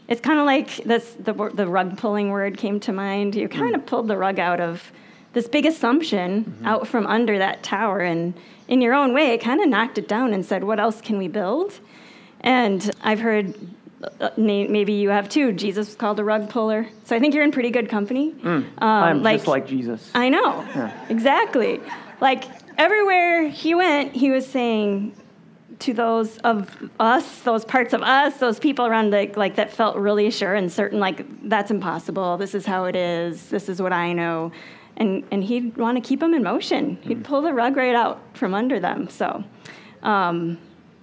it's 0.07 0.21
kind 0.21 0.39
of 0.39 0.47
like 0.47 0.77
this. 0.85 1.17
The 1.19 1.33
the 1.33 1.67
rug 1.67 1.99
pulling 1.99 2.31
word 2.31 2.57
came 2.57 2.79
to 2.81 2.93
mind. 2.93 3.35
You 3.35 3.49
kind 3.49 3.75
of 3.75 3.85
pulled 3.85 4.07
the 4.07 4.17
rug 4.17 4.39
out 4.39 4.61
of 4.61 4.93
this 5.33 5.47
big 5.49 5.67
assumption 5.67 6.57
out 6.65 6.87
from 6.89 7.07
under 7.07 7.39
that 7.39 7.63
tower, 7.63 8.01
and 8.01 8.35
in 8.69 8.81
your 8.81 8.95
own 8.95 9.13
way, 9.13 9.33
it 9.35 9.41
kind 9.41 9.61
of 9.61 9.69
knocked 9.69 9.99
it 9.99 10.09
down 10.09 10.33
and 10.35 10.45
said, 10.45 10.65
"What 10.65 10.81
else 10.81 11.01
can 11.01 11.19
we 11.19 11.29
build?" 11.29 11.79
And 12.41 12.91
I've 13.03 13.21
heard. 13.21 13.55
uh, 14.21 14.31
Maybe 14.37 14.95
you 14.95 15.11
have 15.11 15.29
too. 15.29 15.53
Jesus 15.53 15.89
was 15.89 15.95
called 15.97 16.19
a 16.19 16.25
rug 16.25 16.49
puller, 16.49 16.87
so 17.05 17.15
I 17.15 17.21
think 17.21 17.35
you're 17.35 17.45
in 17.45 17.53
pretty 17.53 17.71
good 17.71 17.89
company. 17.89 18.35
Um, 18.43 18.65
I'm 18.81 19.23
just 19.23 19.47
like 19.47 19.67
Jesus. 19.67 20.11
I 20.15 20.31
know. 20.31 20.63
Yeah. 20.75 20.91
Exactly. 21.11 21.81
Like 22.21 22.45
everywhere 22.79 23.49
he 23.49 23.75
went, 23.75 24.13
he 24.13 24.31
was 24.31 24.47
saying 24.47 25.15
to 25.81 25.93
those 25.95 26.37
of 26.39 26.91
us, 26.99 27.41
those 27.43 27.65
parts 27.65 27.93
of 27.95 28.03
us, 28.03 28.37
those 28.39 28.59
people 28.59 28.87
around 28.87 29.11
the, 29.13 29.31
like 29.37 29.57
that 29.57 29.71
felt 29.73 29.97
really 29.97 30.31
sure 30.31 30.55
and 30.55 30.71
certain, 30.73 30.99
like 31.01 31.25
that's 31.49 31.71
impossible. 31.71 32.37
This 32.37 32.55
is 32.55 32.67
how 32.67 32.85
it 32.87 32.97
is. 32.97 33.49
This 33.49 33.69
is 33.69 33.81
what 33.81 33.93
I 33.93 34.13
know. 34.13 34.51
And 34.97 35.25
and 35.31 35.43
he'd 35.43 35.77
want 35.77 35.97
to 35.97 36.07
keep 36.07 36.21
them 36.21 36.35
in 36.35 36.43
motion. 36.43 36.99
He'd 37.03 37.25
pull 37.25 37.43
the 37.43 37.55
rug 37.55 37.77
right 37.77 37.95
out 37.95 38.21
from 38.35 38.55
under 38.55 38.81
them. 38.81 39.09
So. 39.09 39.45
Um, 40.03 40.59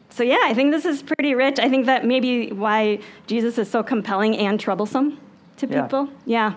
so 0.09 0.23
yeah, 0.23 0.39
I 0.43 0.53
think 0.55 0.71
this 0.71 0.85
is 0.85 1.03
pretty 1.03 1.35
rich. 1.35 1.59
I 1.59 1.69
think 1.69 1.85
that 1.85 2.03
maybe 2.03 2.51
why 2.51 2.99
Jesus 3.27 3.59
is 3.59 3.69
so 3.69 3.83
compelling 3.83 4.35
and 4.37 4.59
troublesome 4.59 5.19
to 5.57 5.67
people. 5.67 6.09
Yeah 6.25 6.53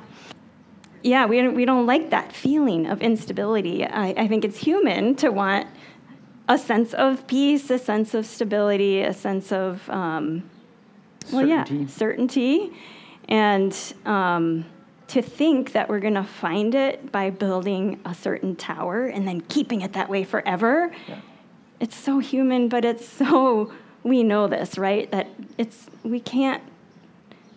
yeah, 1.03 1.27
we 1.27 1.41
don't, 1.41 1.55
we 1.55 1.65
don't 1.65 1.87
like 1.87 2.11
that 2.11 2.33
feeling 2.33 2.87
of 2.87 3.01
instability. 3.01 3.85
I, 3.85 4.09
I 4.09 4.29
think 4.29 4.45
it's 4.45 4.59
human 4.59 5.15
to 5.17 5.31
want 5.31 5.67
a 6.49 6.59
sense 6.59 6.93
of 6.95 7.27
peace, 7.27 7.71
a 7.71 7.79
sense 7.79 8.13
of 8.15 8.27
stability, 8.27 9.03
a 9.03 9.15
sense 9.15 9.53
of, 9.53 9.89
um, 9.89 10.43
well, 11.33 11.47
yeah, 11.47 11.65
Certainty. 11.65 11.89
certainty. 11.89 12.73
And 13.29 13.95
um, 14.05 14.65
to 15.11 15.21
think 15.21 15.73
that 15.73 15.89
we're 15.89 15.99
going 15.99 16.15
to 16.15 16.25
find 16.25 16.73
it 16.75 17.11
by 17.11 17.31
building 17.31 18.01
a 18.05 18.15
certain 18.15 18.55
tower 18.55 19.07
and 19.07 19.27
then 19.27 19.41
keeping 19.43 19.81
it 19.81 19.93
that 19.95 20.09
way 20.09 20.23
forever, 20.23 20.93
it's 21.81 21.97
so 21.97 22.21
human, 22.21 22.69
but 22.69 22.85
it's 22.85 23.09
so, 23.09 23.73
we 24.05 24.23
know 24.23 24.47
this, 24.47 24.79
right? 24.79 25.11
That 25.11 25.27
it's, 25.59 25.87
we 26.05 26.21
can't 26.21 26.63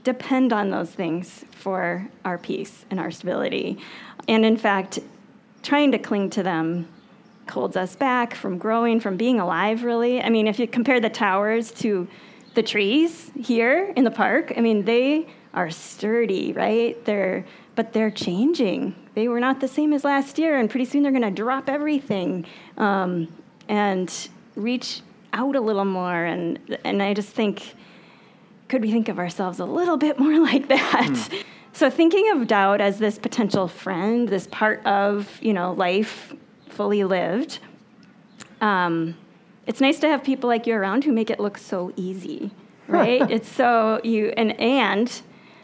depend 0.03 0.51
on 0.51 0.71
those 0.71 0.89
things 0.89 1.45
for 1.51 2.07
our 2.25 2.39
peace 2.39 2.85
and 2.89 2.99
our 2.99 3.11
stability. 3.11 3.77
And 4.27 4.43
in 4.43 4.57
fact, 4.57 4.99
trying 5.61 5.91
to 5.91 5.99
cling 5.99 6.31
to 6.31 6.43
them 6.43 6.87
holds 7.51 7.77
us 7.77 7.95
back 7.95 8.33
from 8.33 8.57
growing, 8.57 8.99
from 8.99 9.15
being 9.15 9.39
alive, 9.39 9.83
really. 9.83 10.21
I 10.21 10.29
mean, 10.29 10.47
if 10.47 10.57
you 10.57 10.67
compare 10.67 10.99
the 10.99 11.09
towers 11.09 11.71
to 11.73 12.07
the 12.55 12.63
trees 12.63 13.31
here 13.39 13.93
in 13.95 14.05
the 14.05 14.11
park, 14.11 14.53
I 14.57 14.61
mean, 14.61 14.85
they 14.85 15.27
are 15.53 15.69
sturdy, 15.69 16.53
right? 16.53 17.03
They're 17.05 17.45
but 17.75 17.93
they're 17.93 18.11
changing. 18.11 18.95
They 19.15 19.27
were 19.27 19.39
not 19.39 19.59
the 19.59 19.67
same 19.67 19.93
as 19.93 20.03
last 20.03 20.37
year, 20.37 20.57
and 20.57 20.69
pretty 20.69 20.85
soon 20.85 21.03
they're 21.03 21.11
going 21.11 21.23
to 21.23 21.31
drop 21.31 21.69
everything 21.69 22.45
um, 22.77 23.27
and 23.67 24.29
reach 24.55 25.01
out 25.33 25.55
a 25.55 25.61
little 25.61 25.85
more. 25.85 26.23
And 26.23 26.77
and 26.83 27.01
I 27.01 27.13
just 27.13 27.29
think 27.29 27.73
could 28.67 28.81
we 28.81 28.91
think 28.91 29.09
of 29.09 29.19
ourselves 29.19 29.59
a 29.59 29.65
little 29.65 29.97
bit 29.97 30.19
more 30.19 30.39
like 30.43 30.67
that? 30.67 31.29
So 31.73 31.89
thinking 31.89 32.31
of 32.31 32.47
doubt 32.47 32.81
as 32.81 32.99
this 32.99 33.17
potential 33.17 33.67
friend, 33.67 34.29
this 34.29 34.47
part 34.47 34.85
of 34.85 35.39
you 35.41 35.53
know 35.53 35.73
life 35.73 36.33
fully 36.69 37.03
lived. 37.03 37.59
Um, 38.61 39.15
it's 39.65 39.81
nice 39.81 39.99
to 39.99 40.07
have 40.07 40.23
people 40.23 40.47
like 40.49 40.67
you 40.67 40.75
around 40.75 41.03
who 41.03 41.11
make 41.11 41.29
it 41.29 41.39
look 41.39 41.57
so 41.57 41.91
easy, 41.95 42.51
right? 42.87 43.29
it's 43.29 43.49
so 43.49 43.99
you 44.03 44.33
and 44.37 44.59
and 44.59 45.21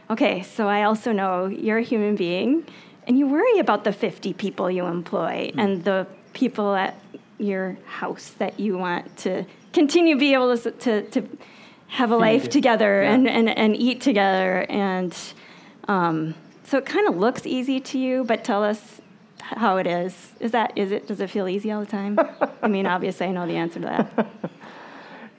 okay. 0.10 0.44
So 0.44 0.68
I 0.68 0.84
also 0.84 1.12
know 1.12 1.46
you're 1.48 1.78
a 1.80 1.84
human 1.84 2.16
being, 2.16 2.66
and 3.08 3.18
you 3.18 3.28
worry 3.28 3.60
about 3.60 3.84
the 3.84 3.92
50 3.94 4.34
people 4.34 4.70
you 4.70 4.86
employ 4.86 5.52
and 5.58 5.84
the 5.84 6.08
people 6.34 6.76
at 6.76 6.96
your 7.38 7.78
house 7.86 8.32
that 8.38 8.60
you 8.60 8.78
want 8.78 9.18
to 9.18 9.46
continue 9.74 10.18
be 10.18 10.34
able 10.34 10.58
to 10.58 10.72
to, 10.72 11.02
to 11.10 11.28
have 11.88 12.12
a 12.12 12.16
life 12.18 12.50
together 12.50 13.02
Yeah. 13.02 13.14
and, 13.14 13.28
and, 13.28 13.50
and 13.50 13.76
eat 13.76 14.02
together. 14.02 14.66
And 14.70 15.16
um, 15.88 16.36
so 16.66 16.78
it 16.78 16.86
kind 16.86 17.08
of 17.08 17.18
looks 17.18 17.48
easy 17.48 17.80
to 17.80 17.98
you, 17.98 18.24
but 18.26 18.44
tell 18.44 18.64
us 18.64 19.02
how 19.42 19.78
it 19.78 19.88
is. 19.88 20.34
Is 20.40 20.52
that, 20.52 20.72
is 20.76 20.92
it, 20.92 21.08
does 21.08 21.20
it 21.20 21.32
feel 21.32 21.48
easy 21.48 21.72
all 21.72 21.80
the 21.80 21.88
time? 21.88 22.20
I 22.62 22.68
mean, 22.68 22.86
obviously, 22.86 23.26
I 23.26 23.32
know 23.32 23.48
the 23.48 23.56
answer 23.56 23.80
to 23.80 23.86
that. 23.88 24.28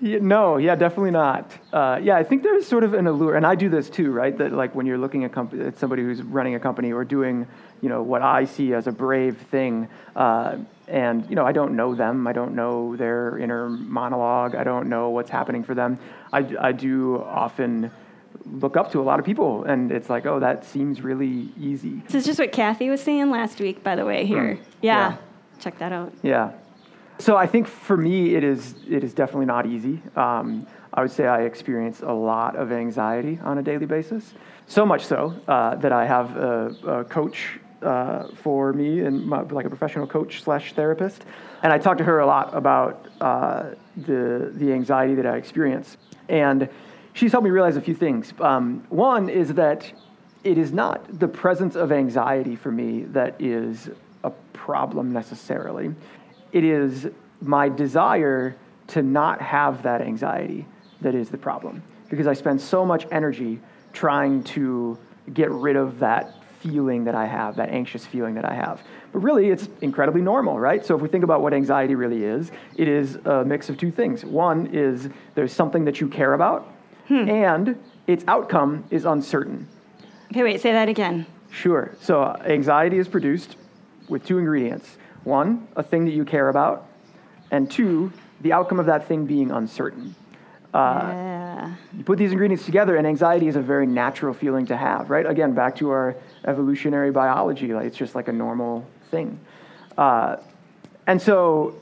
Yeah, 0.00 0.18
no, 0.20 0.56
yeah, 0.56 0.76
definitely 0.76 1.10
not. 1.10 1.52
Uh, 1.72 2.00
yeah, 2.02 2.16
I 2.16 2.24
think 2.24 2.42
there's 2.42 2.66
sort 2.66 2.84
of 2.84 2.94
an 2.94 3.06
allure, 3.06 3.36
and 3.36 3.46
I 3.46 3.54
do 3.54 3.68
this 3.68 3.90
too, 3.90 4.12
right? 4.12 4.36
That 4.36 4.52
like 4.52 4.74
when 4.74 4.86
you're 4.86 4.98
looking 4.98 5.24
at, 5.24 5.32
comp- 5.32 5.54
at 5.54 5.78
somebody 5.78 6.02
who's 6.02 6.22
running 6.22 6.54
a 6.54 6.60
company 6.60 6.92
or 6.92 7.04
doing, 7.04 7.46
you 7.82 7.88
know, 7.88 8.02
what 8.02 8.22
I 8.22 8.46
see 8.46 8.72
as 8.72 8.86
a 8.86 8.92
brave 8.92 9.36
thing, 9.50 9.88
uh, 10.16 10.56
and 10.88 11.28
you 11.28 11.36
know, 11.36 11.46
I 11.46 11.52
don't 11.52 11.76
know 11.76 11.94
them, 11.94 12.26
I 12.26 12.32
don't 12.32 12.54
know 12.54 12.96
their 12.96 13.38
inner 13.38 13.68
monologue, 13.68 14.54
I 14.54 14.64
don't 14.64 14.88
know 14.88 15.10
what's 15.10 15.30
happening 15.30 15.62
for 15.62 15.74
them. 15.74 15.98
I, 16.32 16.46
I 16.58 16.72
do 16.72 17.22
often 17.22 17.90
look 18.46 18.76
up 18.76 18.92
to 18.92 19.00
a 19.00 19.02
lot 19.02 19.18
of 19.18 19.26
people, 19.26 19.64
and 19.64 19.92
it's 19.92 20.08
like, 20.08 20.24
oh, 20.24 20.40
that 20.40 20.64
seems 20.64 21.02
really 21.02 21.50
easy. 21.58 22.02
This 22.06 22.14
is 22.14 22.24
just 22.24 22.38
what 22.38 22.52
Kathy 22.52 22.88
was 22.88 23.02
saying 23.02 23.30
last 23.30 23.60
week, 23.60 23.84
by 23.84 23.96
the 23.96 24.06
way, 24.06 24.24
here. 24.24 24.54
Mm, 24.54 24.58
yeah. 24.80 25.10
yeah. 25.10 25.16
Check 25.60 25.78
that 25.78 25.92
out. 25.92 26.12
Yeah. 26.22 26.52
So 27.20 27.36
I 27.36 27.46
think 27.46 27.68
for 27.68 27.98
me, 27.98 28.34
it 28.34 28.42
is 28.42 28.74
it 28.88 29.04
is 29.04 29.12
definitely 29.12 29.44
not 29.44 29.66
easy. 29.66 30.00
Um, 30.16 30.66
I 30.94 31.02
would 31.02 31.10
say 31.10 31.26
I 31.26 31.42
experience 31.42 32.00
a 32.00 32.12
lot 32.12 32.56
of 32.56 32.72
anxiety 32.72 33.38
on 33.42 33.58
a 33.58 33.62
daily 33.62 33.84
basis. 33.84 34.32
So 34.66 34.86
much 34.86 35.04
so 35.04 35.34
uh, 35.46 35.74
that 35.76 35.92
I 35.92 36.06
have 36.06 36.36
a, 36.36 36.76
a 36.86 37.04
coach 37.04 37.60
uh, 37.82 38.28
for 38.42 38.72
me 38.72 39.00
and 39.00 39.26
my, 39.26 39.42
like 39.42 39.66
a 39.66 39.68
professional 39.68 40.06
coach 40.06 40.42
slash 40.42 40.72
therapist, 40.72 41.26
and 41.62 41.70
I 41.72 41.78
talk 41.78 41.98
to 41.98 42.04
her 42.04 42.20
a 42.20 42.26
lot 42.26 42.56
about 42.56 43.06
uh, 43.20 43.74
the 43.98 44.50
the 44.54 44.72
anxiety 44.72 45.14
that 45.16 45.26
I 45.26 45.36
experience, 45.36 45.98
and 46.30 46.70
she's 47.12 47.32
helped 47.32 47.44
me 47.44 47.50
realize 47.50 47.76
a 47.76 47.82
few 47.82 47.94
things. 47.94 48.32
Um, 48.40 48.82
one 48.88 49.28
is 49.28 49.52
that 49.54 49.92
it 50.42 50.56
is 50.56 50.72
not 50.72 51.20
the 51.20 51.28
presence 51.28 51.76
of 51.76 51.92
anxiety 51.92 52.56
for 52.56 52.72
me 52.72 53.02
that 53.12 53.38
is 53.38 53.90
a 54.24 54.30
problem 54.54 55.12
necessarily. 55.12 55.94
It 56.52 56.64
is 56.64 57.08
my 57.40 57.68
desire 57.68 58.56
to 58.88 59.02
not 59.02 59.40
have 59.40 59.82
that 59.82 60.02
anxiety 60.02 60.66
that 61.00 61.14
is 61.14 61.30
the 61.30 61.38
problem 61.38 61.82
because 62.08 62.26
I 62.26 62.34
spend 62.34 62.60
so 62.60 62.84
much 62.84 63.06
energy 63.10 63.60
trying 63.92 64.42
to 64.44 64.98
get 65.32 65.50
rid 65.50 65.76
of 65.76 66.00
that 66.00 66.34
feeling 66.60 67.04
that 67.04 67.14
I 67.14 67.26
have, 67.26 67.56
that 67.56 67.70
anxious 67.70 68.04
feeling 68.04 68.34
that 68.34 68.44
I 68.44 68.54
have. 68.54 68.82
But 69.12 69.20
really, 69.20 69.48
it's 69.48 69.68
incredibly 69.80 70.20
normal, 70.20 70.58
right? 70.58 70.84
So 70.84 70.94
if 70.94 71.00
we 71.00 71.08
think 71.08 71.24
about 71.24 71.40
what 71.40 71.54
anxiety 71.54 71.94
really 71.94 72.24
is, 72.24 72.50
it 72.76 72.86
is 72.86 73.16
a 73.24 73.44
mix 73.44 73.68
of 73.68 73.78
two 73.78 73.90
things. 73.90 74.24
One 74.24 74.66
is 74.66 75.08
there's 75.34 75.52
something 75.52 75.84
that 75.86 76.00
you 76.00 76.08
care 76.08 76.34
about, 76.34 76.70
hmm. 77.08 77.28
and 77.28 77.82
its 78.06 78.24
outcome 78.28 78.84
is 78.90 79.04
uncertain. 79.04 79.66
Okay, 80.30 80.42
wait, 80.42 80.60
say 80.60 80.72
that 80.72 80.88
again. 80.88 81.26
Sure. 81.50 81.96
So 82.00 82.24
anxiety 82.44 82.98
is 82.98 83.08
produced 83.08 83.56
with 84.08 84.24
two 84.24 84.38
ingredients 84.38 84.96
one, 85.24 85.68
a 85.76 85.82
thing 85.82 86.04
that 86.04 86.12
you 86.12 86.24
care 86.24 86.48
about, 86.48 86.86
and 87.50 87.70
two, 87.70 88.12
the 88.40 88.52
outcome 88.52 88.80
of 88.80 88.86
that 88.86 89.06
thing 89.06 89.26
being 89.26 89.50
uncertain. 89.50 90.14
Uh, 90.72 91.00
yeah. 91.02 91.74
You 91.96 92.04
put 92.04 92.18
these 92.18 92.32
ingredients 92.32 92.64
together, 92.64 92.96
and 92.96 93.06
anxiety 93.06 93.48
is 93.48 93.56
a 93.56 93.60
very 93.60 93.86
natural 93.86 94.32
feeling 94.32 94.66
to 94.66 94.76
have, 94.76 95.10
right? 95.10 95.26
Again, 95.26 95.52
back 95.52 95.76
to 95.76 95.90
our 95.90 96.16
evolutionary 96.46 97.10
biology, 97.10 97.74
like 97.74 97.86
it's 97.86 97.96
just 97.96 98.14
like 98.14 98.28
a 98.28 98.32
normal 98.32 98.86
thing. 99.10 99.38
Uh, 99.98 100.36
and 101.06 101.20
so 101.20 101.74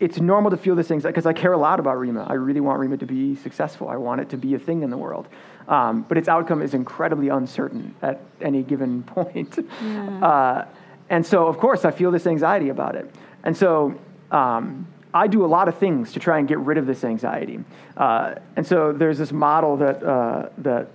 it's 0.00 0.20
normal 0.20 0.50
to 0.50 0.56
feel 0.56 0.74
this 0.74 0.90
anxiety 0.90 1.12
because 1.12 1.26
I 1.26 1.32
care 1.32 1.52
a 1.52 1.58
lot 1.58 1.80
about 1.80 1.96
Reema. 1.96 2.28
I 2.28 2.34
really 2.34 2.60
want 2.60 2.80
Reema 2.80 2.98
to 3.00 3.06
be 3.06 3.36
successful. 3.36 3.88
I 3.88 3.96
want 3.96 4.20
it 4.20 4.28
to 4.30 4.36
be 4.36 4.54
a 4.54 4.58
thing 4.58 4.82
in 4.82 4.90
the 4.90 4.98
world. 4.98 5.28
Um, 5.66 6.02
but 6.02 6.18
its 6.18 6.28
outcome 6.28 6.60
is 6.60 6.74
incredibly 6.74 7.28
uncertain 7.28 7.94
at 8.02 8.20
any 8.40 8.62
given 8.62 9.02
point. 9.14 9.58
Yeah. 9.82 10.24
Uh, 10.24 10.66
and 11.10 11.24
so, 11.24 11.46
of 11.46 11.58
course, 11.58 11.84
I 11.84 11.90
feel 11.90 12.10
this 12.10 12.26
anxiety 12.26 12.68
about 12.68 12.96
it. 12.96 13.10
And 13.42 13.56
so, 13.56 13.98
um, 14.30 14.86
I 15.12 15.28
do 15.28 15.44
a 15.44 15.46
lot 15.46 15.68
of 15.68 15.78
things 15.78 16.12
to 16.14 16.20
try 16.20 16.38
and 16.38 16.48
get 16.48 16.58
rid 16.58 16.76
of 16.76 16.86
this 16.86 17.04
anxiety. 17.04 17.60
Uh, 17.96 18.34
and 18.56 18.66
so, 18.66 18.92
there's 18.92 19.18
this 19.18 19.32
model 19.32 19.76
that, 19.76 20.02
uh, 20.02 20.48
that 20.58 20.88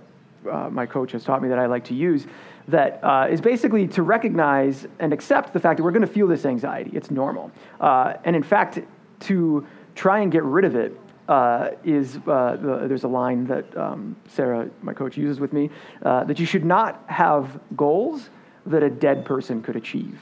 uh, 0.50 0.68
my 0.70 0.86
coach 0.86 1.12
has 1.12 1.24
taught 1.24 1.42
me 1.42 1.48
that 1.48 1.58
I 1.58 1.66
like 1.66 1.84
to 1.84 1.94
use 1.94 2.26
that 2.68 3.02
uh, 3.02 3.26
is 3.30 3.40
basically 3.40 3.86
to 3.88 4.02
recognize 4.02 4.86
and 4.98 5.12
accept 5.12 5.52
the 5.52 5.60
fact 5.60 5.78
that 5.78 5.82
we're 5.82 5.90
going 5.90 6.06
to 6.06 6.12
feel 6.12 6.26
this 6.26 6.44
anxiety. 6.44 6.90
It's 6.94 7.10
normal. 7.10 7.50
Uh, 7.80 8.14
and 8.24 8.36
in 8.36 8.42
fact, 8.42 8.78
to 9.20 9.66
try 9.94 10.20
and 10.20 10.30
get 10.30 10.42
rid 10.44 10.64
of 10.64 10.76
it 10.76 10.98
uh, 11.28 11.70
is 11.84 12.16
uh, 12.26 12.56
the, 12.60 12.88
there's 12.88 13.04
a 13.04 13.08
line 13.08 13.46
that 13.46 13.76
um, 13.76 14.16
Sarah, 14.28 14.68
my 14.82 14.92
coach, 14.92 15.16
uses 15.16 15.40
with 15.40 15.52
me 15.52 15.70
uh, 16.02 16.24
that 16.24 16.38
you 16.38 16.46
should 16.46 16.64
not 16.64 17.04
have 17.06 17.60
goals 17.76 18.30
that 18.70 18.82
a 18.82 18.90
dead 18.90 19.24
person 19.24 19.62
could 19.62 19.76
achieve, 19.76 20.18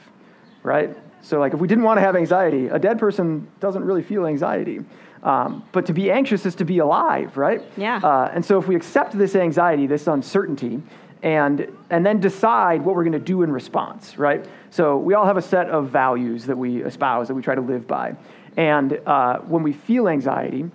right? 0.63 0.95
So, 1.21 1.39
like, 1.39 1.53
if 1.53 1.59
we 1.59 1.67
didn't 1.67 1.83
want 1.83 1.97
to 1.97 2.01
have 2.01 2.15
anxiety, 2.15 2.67
a 2.67 2.79
dead 2.79 2.99
person 2.99 3.47
doesn't 3.59 3.83
really 3.83 4.03
feel 4.03 4.25
anxiety. 4.25 4.79
Um, 5.21 5.65
but 5.73 5.85
to 5.87 5.93
be 5.93 6.11
anxious 6.11 6.45
is 6.45 6.55
to 6.55 6.65
be 6.65 6.77
alive, 6.77 7.35
right? 7.35 7.61
Yeah. 7.75 7.97
Uh, 7.97 8.31
and 8.33 8.43
so, 8.43 8.57
if 8.57 8.67
we 8.67 8.75
accept 8.75 9.17
this 9.17 9.35
anxiety, 9.35 9.85
this 9.85 10.07
uncertainty, 10.07 10.81
and 11.21 11.67
and 11.89 12.05
then 12.05 12.21
decide 12.21 12.81
what 12.81 12.95
we're 12.95 13.03
going 13.03 13.11
to 13.13 13.19
do 13.19 13.43
in 13.43 13.51
response, 13.51 14.17
right? 14.17 14.45
So, 14.69 14.97
we 14.97 15.13
all 15.13 15.25
have 15.25 15.37
a 15.37 15.41
set 15.41 15.69
of 15.69 15.89
values 15.89 16.45
that 16.45 16.57
we 16.57 16.83
espouse 16.83 17.27
that 17.27 17.33
we 17.33 17.41
try 17.41 17.55
to 17.55 17.61
live 17.61 17.85
by, 17.85 18.15
and 18.55 18.99
uh, 19.05 19.39
when 19.39 19.61
we 19.61 19.73
feel 19.73 20.07
anxiety, 20.07 20.69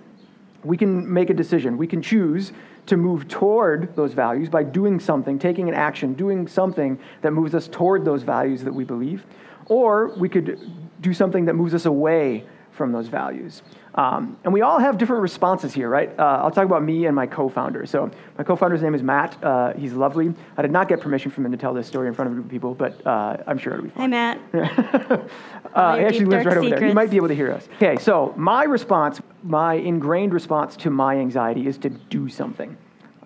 we 0.63 0.77
can 0.77 1.11
make 1.11 1.31
a 1.31 1.33
decision. 1.33 1.77
We 1.77 1.87
can 1.87 2.03
choose 2.03 2.51
to 2.87 2.97
move 2.97 3.27
toward 3.27 3.95
those 3.95 4.13
values 4.13 4.49
by 4.49 4.63
doing 4.63 4.99
something, 4.99 5.39
taking 5.39 5.67
an 5.67 5.75
action, 5.75 6.13
doing 6.13 6.47
something 6.47 6.99
that 7.21 7.31
moves 7.31 7.55
us 7.55 7.67
toward 7.67 8.05
those 8.05 8.23
values 8.23 8.63
that 8.63 8.73
we 8.73 8.83
believe. 8.83 9.25
Or 9.67 10.13
we 10.17 10.29
could 10.29 10.59
do 11.01 11.13
something 11.13 11.45
that 11.45 11.55
moves 11.55 11.73
us 11.73 11.85
away 11.85 12.45
from 12.75 12.91
those 12.91 13.07
values. 13.07 13.61
Um, 13.95 14.37
and 14.43 14.53
we 14.53 14.61
all 14.61 14.77
have 14.77 14.97
different 14.97 15.21
responses 15.21 15.73
here, 15.73 15.87
right? 15.87 16.09
Uh, 16.19 16.41
I'll 16.43 16.51
talk 16.51 16.65
about 16.65 16.83
me 16.83 17.05
and 17.05 17.15
my 17.15 17.25
co 17.25 17.47
founder. 17.47 17.85
So, 17.85 18.11
my 18.37 18.43
co 18.43 18.55
founder's 18.55 18.81
name 18.81 18.93
is 18.93 19.01
Matt. 19.01 19.41
Uh, 19.41 19.73
he's 19.73 19.93
lovely. 19.93 20.33
I 20.57 20.61
did 20.61 20.71
not 20.71 20.89
get 20.89 20.99
permission 20.99 21.31
from 21.31 21.45
him 21.45 21.51
to 21.53 21.57
tell 21.57 21.73
this 21.73 21.87
story 21.87 22.07
in 22.07 22.13
front 22.13 22.27
of 22.27 22.33
a 22.33 22.35
group 22.35 22.45
of 22.45 22.51
people, 22.51 22.75
but 22.75 23.05
uh, 23.07 23.37
I'm 23.47 23.57
sure 23.57 23.73
it'll 23.73 23.85
be 23.85 23.91
fine. 23.91 24.11
Hi, 24.11 24.37
Matt. 24.37 24.39
uh, 25.73 25.97
he 25.97 26.03
actually 26.03 26.25
lives 26.25 26.45
right 26.45 26.57
over 26.57 26.69
there. 26.69 26.87
He 26.87 26.93
might 26.93 27.09
be 27.09 27.15
able 27.15 27.29
to 27.29 27.35
hear 27.35 27.51
us. 27.51 27.67
Okay, 27.77 27.95
so 27.97 28.33
my 28.35 28.65
response, 28.65 29.21
my 29.43 29.75
ingrained 29.75 30.33
response 30.33 30.75
to 30.77 30.89
my 30.89 31.17
anxiety 31.17 31.65
is 31.67 31.77
to 31.79 31.89
do 31.89 32.27
something. 32.27 32.77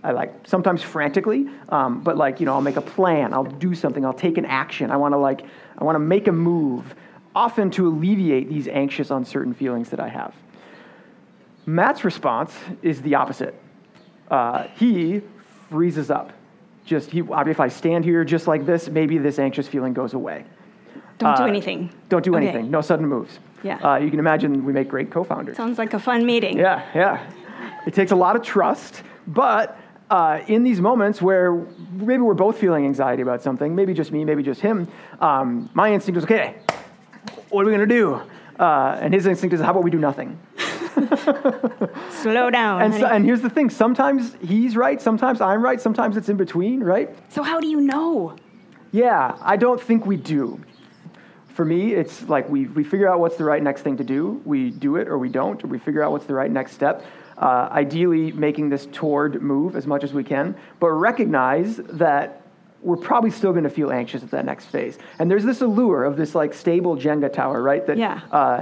I 0.03 0.12
like 0.12 0.47
sometimes 0.47 0.81
frantically, 0.81 1.47
um, 1.69 2.01
but 2.01 2.15
like 2.15 2.39
you 2.39 2.45
know, 2.45 2.53
I'll 2.53 2.62
make 2.62 2.77
a 2.77 2.81
plan. 2.81 3.33
I'll 3.33 3.43
do 3.43 3.75
something. 3.75 4.05
I'll 4.05 4.13
take 4.13 4.38
an 4.38 4.45
action. 4.45 4.91
I 4.91 4.97
want 4.97 5.13
to 5.13 5.17
like, 5.17 5.41
I 5.77 5.83
want 5.83 5.95
to 5.95 5.99
make 5.99 6.27
a 6.27 6.31
move, 6.31 6.95
often 7.35 7.69
to 7.71 7.87
alleviate 7.87 8.49
these 8.49 8.67
anxious, 8.67 9.11
uncertain 9.11 9.53
feelings 9.53 9.89
that 9.89 9.99
I 9.99 10.09
have. 10.09 10.33
Matt's 11.65 12.03
response 12.03 12.57
is 12.81 13.01
the 13.01 13.15
opposite. 13.15 13.55
Uh, 14.29 14.67
he 14.75 15.21
freezes 15.69 16.09
up. 16.09 16.33
Just 16.85 17.11
he, 17.11 17.19
if 17.21 17.59
I 17.59 17.67
stand 17.67 18.03
here 18.03 18.23
just 18.23 18.47
like 18.47 18.65
this, 18.65 18.89
maybe 18.89 19.17
this 19.17 19.37
anxious 19.37 19.67
feeling 19.67 19.93
goes 19.93 20.13
away. 20.13 20.45
Don't 21.19 21.33
uh, 21.33 21.37
do 21.37 21.43
anything. 21.43 21.93
Don't 22.09 22.23
do 22.23 22.35
anything. 22.35 22.63
Okay. 22.63 22.69
No 22.69 22.81
sudden 22.81 23.05
moves. 23.05 23.39
Yeah. 23.63 23.77
Uh, 23.77 23.97
you 23.97 24.09
can 24.09 24.19
imagine 24.19 24.65
we 24.65 24.73
make 24.73 24.87
great 24.87 25.11
co-founders. 25.11 25.57
Sounds 25.57 25.77
like 25.77 25.93
a 25.93 25.99
fun 25.99 26.25
meeting. 26.25 26.57
Yeah, 26.57 26.83
yeah. 26.95 27.31
It 27.85 27.93
takes 27.93 28.11
a 28.11 28.15
lot 28.15 28.35
of 28.35 28.41
trust, 28.41 29.03
but 29.27 29.77
uh, 30.09 30.39
in 30.47 30.63
these 30.63 30.81
moments 30.81 31.21
where 31.21 31.53
maybe 31.91 32.21
we're 32.21 32.33
both 32.33 32.57
feeling 32.57 32.85
anxiety 32.85 33.21
about 33.21 33.43
something, 33.43 33.75
maybe 33.75 33.93
just 33.93 34.11
me, 34.11 34.25
maybe 34.25 34.41
just 34.41 34.61
him, 34.61 34.87
um, 35.19 35.69
my 35.73 35.93
instinct 35.93 36.17
is, 36.17 36.23
okay, 36.23 36.55
what 37.49 37.62
are 37.62 37.65
we 37.65 37.75
going 37.75 37.88
to 37.88 37.95
do? 37.95 38.21
Uh, 38.59 38.97
and 39.01 39.13
his 39.13 39.25
instinct 39.25 39.53
is, 39.53 39.62
how 39.62 39.71
about 39.71 39.83
we 39.83 39.91
do 39.91 39.99
nothing? 39.99 40.38
Slow 42.09 42.49
down. 42.49 42.81
And, 42.81 42.93
so, 42.93 43.05
and, 43.05 43.23
here's 43.23 43.41
the 43.41 43.49
thing 43.49 43.69
sometimes 43.69 44.35
he's 44.41 44.75
right, 44.75 45.01
sometimes 45.01 45.39
I'm 45.39 45.63
right, 45.63 45.79
sometimes 45.79 46.17
it's 46.17 46.29
in 46.29 46.35
between, 46.35 46.81
right? 46.81 47.09
So, 47.29 47.41
how 47.41 47.59
do 47.59 47.67
you 47.67 47.79
know? 47.79 48.35
Yeah, 48.91 49.38
I 49.41 49.55
don't 49.55 49.81
think 49.81 50.05
we 50.05 50.17
do. 50.17 50.59
For 51.53 51.63
me, 51.63 51.93
it's 51.93 52.27
like 52.27 52.49
we, 52.49 52.65
we 52.67 52.83
figure 52.83 53.07
out 53.07 53.19
what's 53.19 53.38
the 53.38 53.43
right 53.43 53.62
next 53.62 53.81
thing 53.81 53.97
to 53.97 54.03
do, 54.03 54.41
we 54.45 54.71
do 54.71 54.97
it 54.97 55.07
or 55.07 55.17
we 55.17 55.29
don't, 55.29 55.63
or 55.63 55.67
we 55.67 55.79
figure 55.79 56.03
out 56.03 56.12
what's 56.12 56.25
the 56.25 56.33
right 56.33 56.51
next 56.51 56.73
step. 56.73 57.05
Uh, 57.38 57.69
ideally, 57.71 58.33
making 58.33 58.69
this 58.69 58.88
toward 58.91 59.41
move 59.41 59.75
as 59.77 59.88
much 59.88 60.03
as 60.03 60.13
we 60.13 60.23
can, 60.23 60.55
but 60.79 60.89
recognize 60.89 61.77
that 61.77 62.41
we're 62.81 62.97
probably 62.97 63.31
still 63.31 63.51
going 63.51 63.63
to 63.63 63.69
feel 63.69 63.91
anxious 63.91 64.23
at 64.23 64.31
that 64.31 64.45
next 64.45 64.65
phase. 64.65 64.97
And 65.19 65.29
there's 65.29 65.43
this 65.43 65.61
allure 65.61 66.05
of 66.05 66.15
this 66.15 66.33
like 66.33 66.53
stable 66.53 66.95
Jenga 66.95 67.31
tower, 67.31 67.61
right? 67.61 67.85
That 67.85 67.97
yeah. 67.97 68.21
uh, 68.31 68.61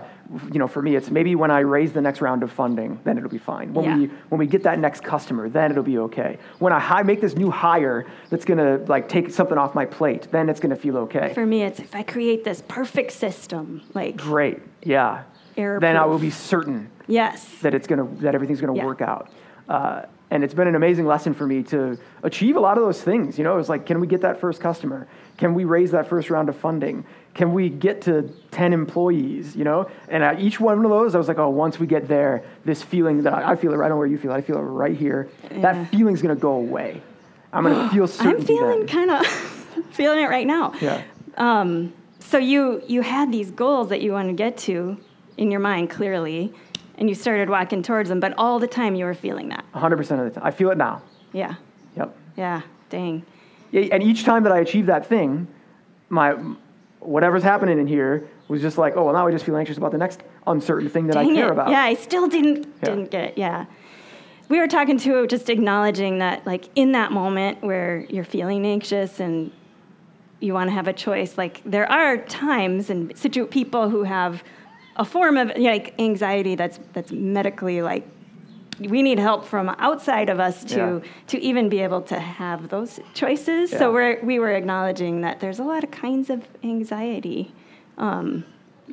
you 0.52 0.60
know, 0.60 0.68
for 0.68 0.82
me, 0.82 0.96
it's 0.96 1.10
maybe 1.10 1.36
when 1.36 1.52
I 1.52 1.60
raise 1.60 1.94
the 1.94 2.02
next 2.02 2.20
round 2.22 2.44
of 2.44 2.52
funding, 2.52 3.00
then 3.04 3.18
it'll 3.18 3.30
be 3.30 3.38
fine. 3.38 3.74
When 3.74 3.86
yeah. 3.86 3.98
we 3.98 4.06
when 4.30 4.40
we 4.40 4.48
get 4.48 4.64
that 4.64 4.80
next 4.80 5.04
customer, 5.04 5.50
then 5.50 5.72
it'll 5.72 5.84
be 5.84 6.00
okay. 6.00 6.38
When 6.60 6.74
I 6.74 6.80
hi- 6.80 7.04
make 7.04 7.22
this 7.22 7.36
new 7.36 7.52
hire 7.52 8.06
that's 8.30 8.44
gonna 8.44 8.78
like 8.88 9.08
take 9.08 9.30
something 9.30 9.58
off 9.58 9.76
my 9.76 9.86
plate, 9.86 10.28
then 10.32 10.50
it's 10.50 10.60
gonna 10.60 10.76
feel 10.76 10.98
okay. 10.98 11.34
For 11.34 11.46
me, 11.46 11.64
it's 11.64 11.80
if 11.80 11.96
I 11.96 12.04
create 12.04 12.44
this 12.44 12.64
perfect 12.68 13.12
system, 13.12 13.84
like 13.94 14.18
great, 14.18 14.60
yeah. 14.84 15.24
Then 15.56 15.98
I 15.98 16.06
will 16.06 16.20
be 16.20 16.30
certain. 16.30 16.92
Yes. 17.08 17.48
That 17.62 17.74
it's 17.74 17.88
gonna 17.88 18.08
that 18.18 18.36
everything's 18.36 18.62
gonna 18.62 18.76
yeah. 18.76 18.86
work 18.86 19.02
out. 19.02 19.30
Uh, 19.68 20.04
and 20.30 20.44
it's 20.44 20.54
been 20.54 20.68
an 20.68 20.76
amazing 20.76 21.06
lesson 21.06 21.34
for 21.34 21.48
me 21.48 21.64
to 21.64 21.98
achieve 22.24 22.58
a 22.58 22.60
lot 22.60 22.78
of 22.78 22.84
those 22.84 23.02
things. 23.02 23.38
You 23.38 23.44
know, 23.44 23.58
it's 23.58 23.70
like, 23.70 23.86
can 23.86 24.00
we 24.00 24.08
get 24.08 24.22
that 24.22 24.42
first 24.42 24.60
customer? 24.60 25.08
Can 25.38 25.54
we 25.54 25.64
raise 25.64 25.92
that 25.92 26.08
first 26.10 26.30
round 26.30 26.50
of 26.50 26.58
funding? 26.58 27.06
Can 27.34 27.54
we 27.54 27.70
get 27.70 28.02
to 28.04 28.24
10 28.52 28.74
employees? 28.74 29.56
You 29.56 29.64
know, 29.64 29.90
and 30.10 30.24
at 30.24 30.40
each 30.42 30.60
one 30.60 30.84
of 30.84 30.90
those, 30.90 31.16
I 31.16 31.18
was 31.18 31.28
like, 31.28 31.38
oh, 31.38 31.50
once 31.50 31.80
we 31.80 31.88
get 31.88 32.08
there, 32.08 32.44
this 32.66 32.84
feeling 32.84 33.24
that 33.24 33.34
I, 33.34 33.52
I 33.52 33.56
feel 33.56 33.72
it 33.74 33.78
right 33.78 33.92
on 33.92 33.98
where 33.98 34.08
you 34.08 34.18
feel 34.18 34.32
it, 34.32 34.36
I 34.36 34.42
feel 34.42 34.58
it 34.58 34.62
right 34.62 34.98
here. 34.98 35.30
Yeah. 35.50 35.62
That 35.62 35.90
feeling's 35.92 36.22
gonna 36.22 36.36
go 36.36 36.54
away. 36.54 37.02
I'm 37.54 37.64
gonna 37.64 37.90
feel 37.94 38.08
certain. 38.08 38.42
I'm 38.42 38.46
feeling 38.46 38.88
kind 38.88 39.12
of 39.12 39.26
feeling 39.92 40.20
it 40.20 40.28
right 40.30 40.48
now. 40.48 40.74
Yeah. 40.82 41.04
Um, 41.38 41.94
so 42.20 42.38
you 42.38 42.82
you 42.88 43.02
had 43.02 43.32
these 43.32 43.52
goals 43.52 43.90
that 43.90 44.02
you 44.02 44.12
want 44.12 44.28
to 44.28 44.34
get 44.34 44.58
to 44.58 44.98
in 45.38 45.52
your 45.52 45.60
mind 45.60 45.90
clearly 45.90 46.54
and 46.98 47.10
you 47.10 47.16
started 47.16 47.50
walking 47.50 47.84
towards 47.84 48.10
them, 48.10 48.20
but 48.20 48.34
all 48.38 48.60
the 48.60 48.68
time 48.68 48.96
you 48.96 49.06
were 49.06 49.14
feeling 49.14 49.50
that. 49.50 49.64
100% 49.74 50.00
of 50.00 50.08
the 50.34 50.40
time. 50.40 50.44
I 50.44 50.52
feel 50.52 50.72
it 50.72 50.78
now. 50.78 51.02
Yeah. 51.34 51.56
Yep. 51.96 52.16
Yeah, 52.36 52.62
dang. 52.90 53.24
Yeah, 53.72 53.82
and 53.92 54.02
each 54.02 54.24
time 54.24 54.44
that 54.44 54.52
I 54.52 54.60
achieve 54.60 54.86
that 54.88 55.06
thing, 55.06 55.48
my 56.10 56.36
whatever's 57.00 57.44
happening 57.44 57.80
in 57.80 57.88
here, 57.88 58.28
was 58.48 58.62
just 58.62 58.78
like, 58.78 58.94
oh, 58.96 59.04
well, 59.06 59.14
now 59.14 59.28
I 59.28 59.32
just 59.32 59.46
feel 59.46 59.58
anxious 59.58 59.78
about 59.78 59.92
the 59.92 59.98
next 59.98 60.22
uncertain 60.48 60.90
thing 60.90 61.08
that 61.08 61.14
Dang 61.14 61.32
I 61.32 61.36
care 61.36 61.48
it. 61.48 61.52
about. 61.52 61.70
Yeah, 61.70 61.82
I 61.82 61.96
still 61.96 62.28
didn't 62.28 62.66
Yeah. 62.82 62.90
didn't 62.90 63.12
get 63.12 63.24
it. 63.26 63.38
Yeah. 63.38 63.66
We 64.50 64.60
were 64.60 64.68
talking 64.68 64.98
to 65.00 65.28
just 65.28 65.50
acknowledging 65.50 66.20
that 66.20 66.46
like 66.48 66.70
in 66.76 66.94
that 66.94 67.12
moment 67.12 67.62
where 67.62 68.06
you're 68.10 68.24
feeling 68.24 68.66
anxious 68.66 69.20
and 69.20 69.52
you 70.40 70.54
want 70.54 70.70
to 70.70 70.74
have 70.74 70.88
a 70.88 70.94
choice, 70.94 71.38
like 71.38 71.62
there 71.66 71.92
are 71.92 72.18
times 72.18 72.90
and 72.90 73.16
situ- 73.18 73.48
people 73.48 73.90
who 73.90 74.04
have 74.04 74.44
a 74.98 75.06
form 75.06 75.38
of 75.38 75.52
like 75.58 75.94
anxiety 76.00 76.56
that's 76.56 76.80
that's 76.94 77.12
medically 77.12 77.82
like 77.82 78.06
we 78.80 79.02
need 79.02 79.18
help 79.18 79.44
from 79.46 79.70
outside 79.80 80.30
of 80.30 80.40
us 80.40 80.64
to 80.66 80.76
Yeah. 80.78 81.00
to 81.28 81.40
even 81.42 81.68
be 81.70 81.80
able 81.80 82.02
to 82.04 82.20
have 82.20 82.70
those 82.70 83.00
choices. 83.14 83.72
Yeah. 83.72 83.78
So 83.80 83.92
we're 83.94 84.20
we 84.24 84.40
were 84.40 84.52
acknowledging 84.52 85.22
that 85.22 85.40
there's 85.40 85.60
a 85.60 85.64
lot 85.64 85.84
of 85.84 85.90
kinds 85.92 86.30
of 86.30 86.48
anxiety. 86.64 87.52
Um, 87.98 88.44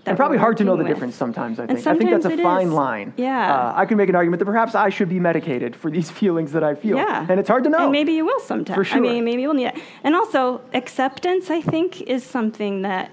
And 0.07 0.17
probably 0.17 0.39
hard 0.39 0.57
to 0.57 0.65
know 0.65 0.77
the 0.77 0.83
with. 0.85 0.93
difference 0.93 1.15
sometimes, 1.15 1.61
I 1.61 1.67
think. 1.67 1.87
I 1.87 1.97
think 1.99 2.11
that's 2.11 2.25
a 2.27 2.37
fine 2.43 2.69
is. 2.69 2.73
line. 2.73 3.13
Yeah. 3.17 3.55
Uh, 3.55 3.73
I 3.83 3.85
can 3.87 3.97
make 3.97 4.09
an 4.09 4.17
argument 4.17 4.39
that 4.41 4.47
perhaps 4.47 4.75
I 4.75 4.89
should 4.91 5.09
be 5.09 5.21
medicated 5.21 5.77
for 5.77 5.89
these 5.91 6.11
feelings 6.21 6.51
that 6.53 6.65
I 6.65 6.75
feel. 6.75 6.97
Yeah. 6.97 7.27
And 7.31 7.39
it's 7.39 7.49
hard 7.49 7.65
to 7.65 7.71
know. 7.71 7.83
And 7.85 7.93
maybe 7.93 8.13
you 8.13 8.25
will 8.25 8.41
sometime. 8.41 8.75
For 8.75 8.85
sure. 8.85 8.99
I 8.99 9.01
mean, 9.01 9.25
maybe 9.25 9.43
you'll 9.43 9.55
need 9.55 9.67
it. 9.73 9.79
And 10.03 10.15
also, 10.17 10.61
acceptance, 10.73 11.51
I 11.51 11.61
think, 11.61 12.01
is 12.03 12.25
something 12.25 12.83
that 12.83 13.11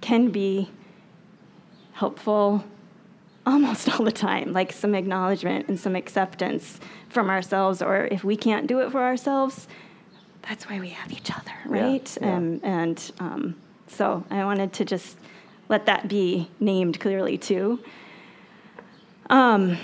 can 0.00 0.28
be 0.30 0.68
helpful 1.98 2.64
almost 3.44 3.88
all 3.92 4.04
the 4.04 4.12
time. 4.12 4.52
Like 4.52 4.72
some 4.72 4.94
acknowledgement 4.94 5.68
and 5.68 5.78
some 5.78 5.96
acceptance 5.96 6.78
from 7.08 7.28
ourselves, 7.28 7.82
or 7.82 8.06
if 8.06 8.22
we 8.22 8.36
can't 8.36 8.66
do 8.66 8.80
it 8.80 8.92
for 8.92 9.02
ourselves, 9.02 9.66
that's 10.42 10.68
why 10.68 10.78
we 10.80 10.90
have 10.90 11.12
each 11.12 11.30
other, 11.30 11.52
right? 11.66 12.16
yeah. 12.20 12.28
And, 12.28 12.64
and 12.64 13.12
um, 13.18 13.56
so 13.88 14.24
I 14.30 14.44
wanted 14.44 14.72
to 14.74 14.84
just 14.84 15.18
let 15.68 15.86
that 15.86 16.08
be 16.08 16.48
named 16.60 17.00
clearly 17.00 17.36
too. 17.36 17.80
Um, 19.28 19.76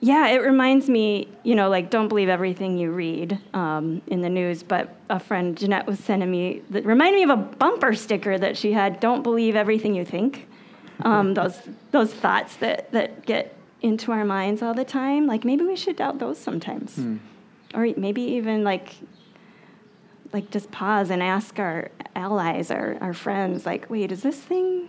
yeah, 0.00 0.28
it 0.28 0.38
reminds 0.38 0.88
me, 0.88 1.28
you 1.42 1.54
know, 1.54 1.68
like 1.68 1.90
don't 1.90 2.08
believe 2.08 2.28
everything 2.28 2.78
you 2.78 2.90
read 2.90 3.38
um, 3.54 4.02
in 4.06 4.20
the 4.22 4.28
news. 4.28 4.62
But 4.62 4.94
a 5.10 5.20
friend, 5.20 5.56
Jeanette, 5.56 5.86
was 5.86 5.98
sending 5.98 6.30
me 6.30 6.62
that 6.70 6.84
reminded 6.84 7.16
me 7.16 7.22
of 7.24 7.30
a 7.30 7.36
bumper 7.36 7.94
sticker 7.94 8.38
that 8.38 8.56
she 8.56 8.72
had. 8.72 8.98
Don't 9.00 9.22
believe 9.22 9.56
everything 9.56 9.94
you 9.94 10.04
think. 10.04 10.48
Um, 11.02 11.34
those 11.34 11.60
those 11.90 12.12
thoughts 12.14 12.56
that 12.56 12.90
that 12.92 13.26
get 13.26 13.54
into 13.82 14.12
our 14.12 14.24
minds 14.24 14.62
all 14.62 14.74
the 14.74 14.84
time. 14.84 15.26
Like 15.26 15.44
maybe 15.44 15.64
we 15.64 15.76
should 15.76 15.96
doubt 15.96 16.18
those 16.18 16.38
sometimes, 16.38 16.98
or 17.74 17.88
maybe 17.96 18.22
even 18.22 18.64
like 18.64 18.94
like 20.32 20.50
just 20.50 20.70
pause 20.70 21.10
and 21.10 21.22
ask 21.22 21.58
our 21.58 21.90
allies, 22.14 22.70
our 22.70 22.96
our 23.00 23.12
friends, 23.14 23.66
like, 23.66 23.88
wait, 23.90 24.10
is 24.12 24.22
this 24.22 24.38
thing, 24.40 24.88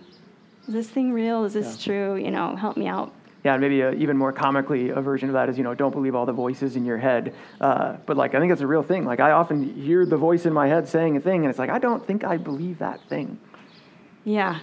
is 0.67 0.74
this 0.74 0.89
thing 0.89 1.12
real? 1.13 1.43
Is 1.46 1.54
this 1.54 1.78
Yeah. 1.78 1.86
true? 1.93 2.15
You 2.15 2.32
know, 2.32 2.56
help 2.56 2.78
me 2.78 2.88
out. 2.88 3.12
Yeah, 3.43 3.54
and 3.54 3.62
maybe 3.62 3.82
a, 3.82 3.91
even 3.93 4.17
more 4.17 4.34
comically, 4.34 4.89
a 4.89 5.00
version 5.00 5.30
of 5.30 5.34
that 5.34 5.48
is, 5.48 5.58
you 5.58 5.63
know, 5.63 5.74
don't 5.76 5.91
believe 5.91 6.15
all 6.15 6.26
the 6.26 6.34
voices 6.34 6.76
in 6.76 6.84
your 6.86 6.98
head. 6.98 7.34
Uh, 7.62 7.96
but 8.06 8.17
like, 8.17 8.34
I 8.36 8.39
think 8.39 8.52
it's 8.52 8.62
a 8.62 8.67
real 8.67 8.84
thing. 8.84 9.06
Like, 9.06 9.20
I 9.22 9.32
often 9.32 9.74
hear 9.76 10.06
the 10.06 10.17
voice 10.17 10.46
in 10.46 10.52
my 10.54 10.67
head 10.67 10.88
saying 10.88 11.15
a 11.15 11.20
thing, 11.22 11.41
and 11.43 11.50
it's 11.50 11.60
like, 11.60 11.70
I 11.70 11.80
don't 11.80 12.06
think 12.06 12.24
I 12.26 12.36
believe 12.38 12.80
that 12.80 13.00
thing. 13.08 13.39
Yeah. 14.26 14.60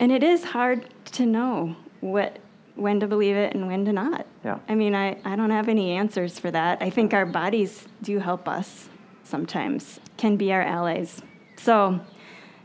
And 0.00 0.12
it 0.12 0.22
is 0.22 0.44
hard 0.44 0.92
to 1.12 1.26
know 1.26 1.76
what 2.00 2.38
when 2.76 3.00
to 3.00 3.08
believe 3.08 3.34
it 3.34 3.54
and 3.54 3.66
when 3.66 3.84
to 3.84 3.92
not. 3.92 4.24
Yeah. 4.44 4.58
I 4.68 4.76
mean, 4.76 4.94
I, 4.94 5.18
I 5.24 5.34
don't 5.34 5.50
have 5.50 5.68
any 5.68 5.90
answers 5.92 6.38
for 6.38 6.50
that. 6.52 6.80
I 6.80 6.90
think 6.90 7.12
our 7.12 7.26
bodies 7.26 7.88
do 8.02 8.20
help 8.20 8.48
us 8.48 8.88
sometimes, 9.24 9.98
can 10.16 10.36
be 10.36 10.52
our 10.52 10.62
allies. 10.62 11.20
So 11.56 12.00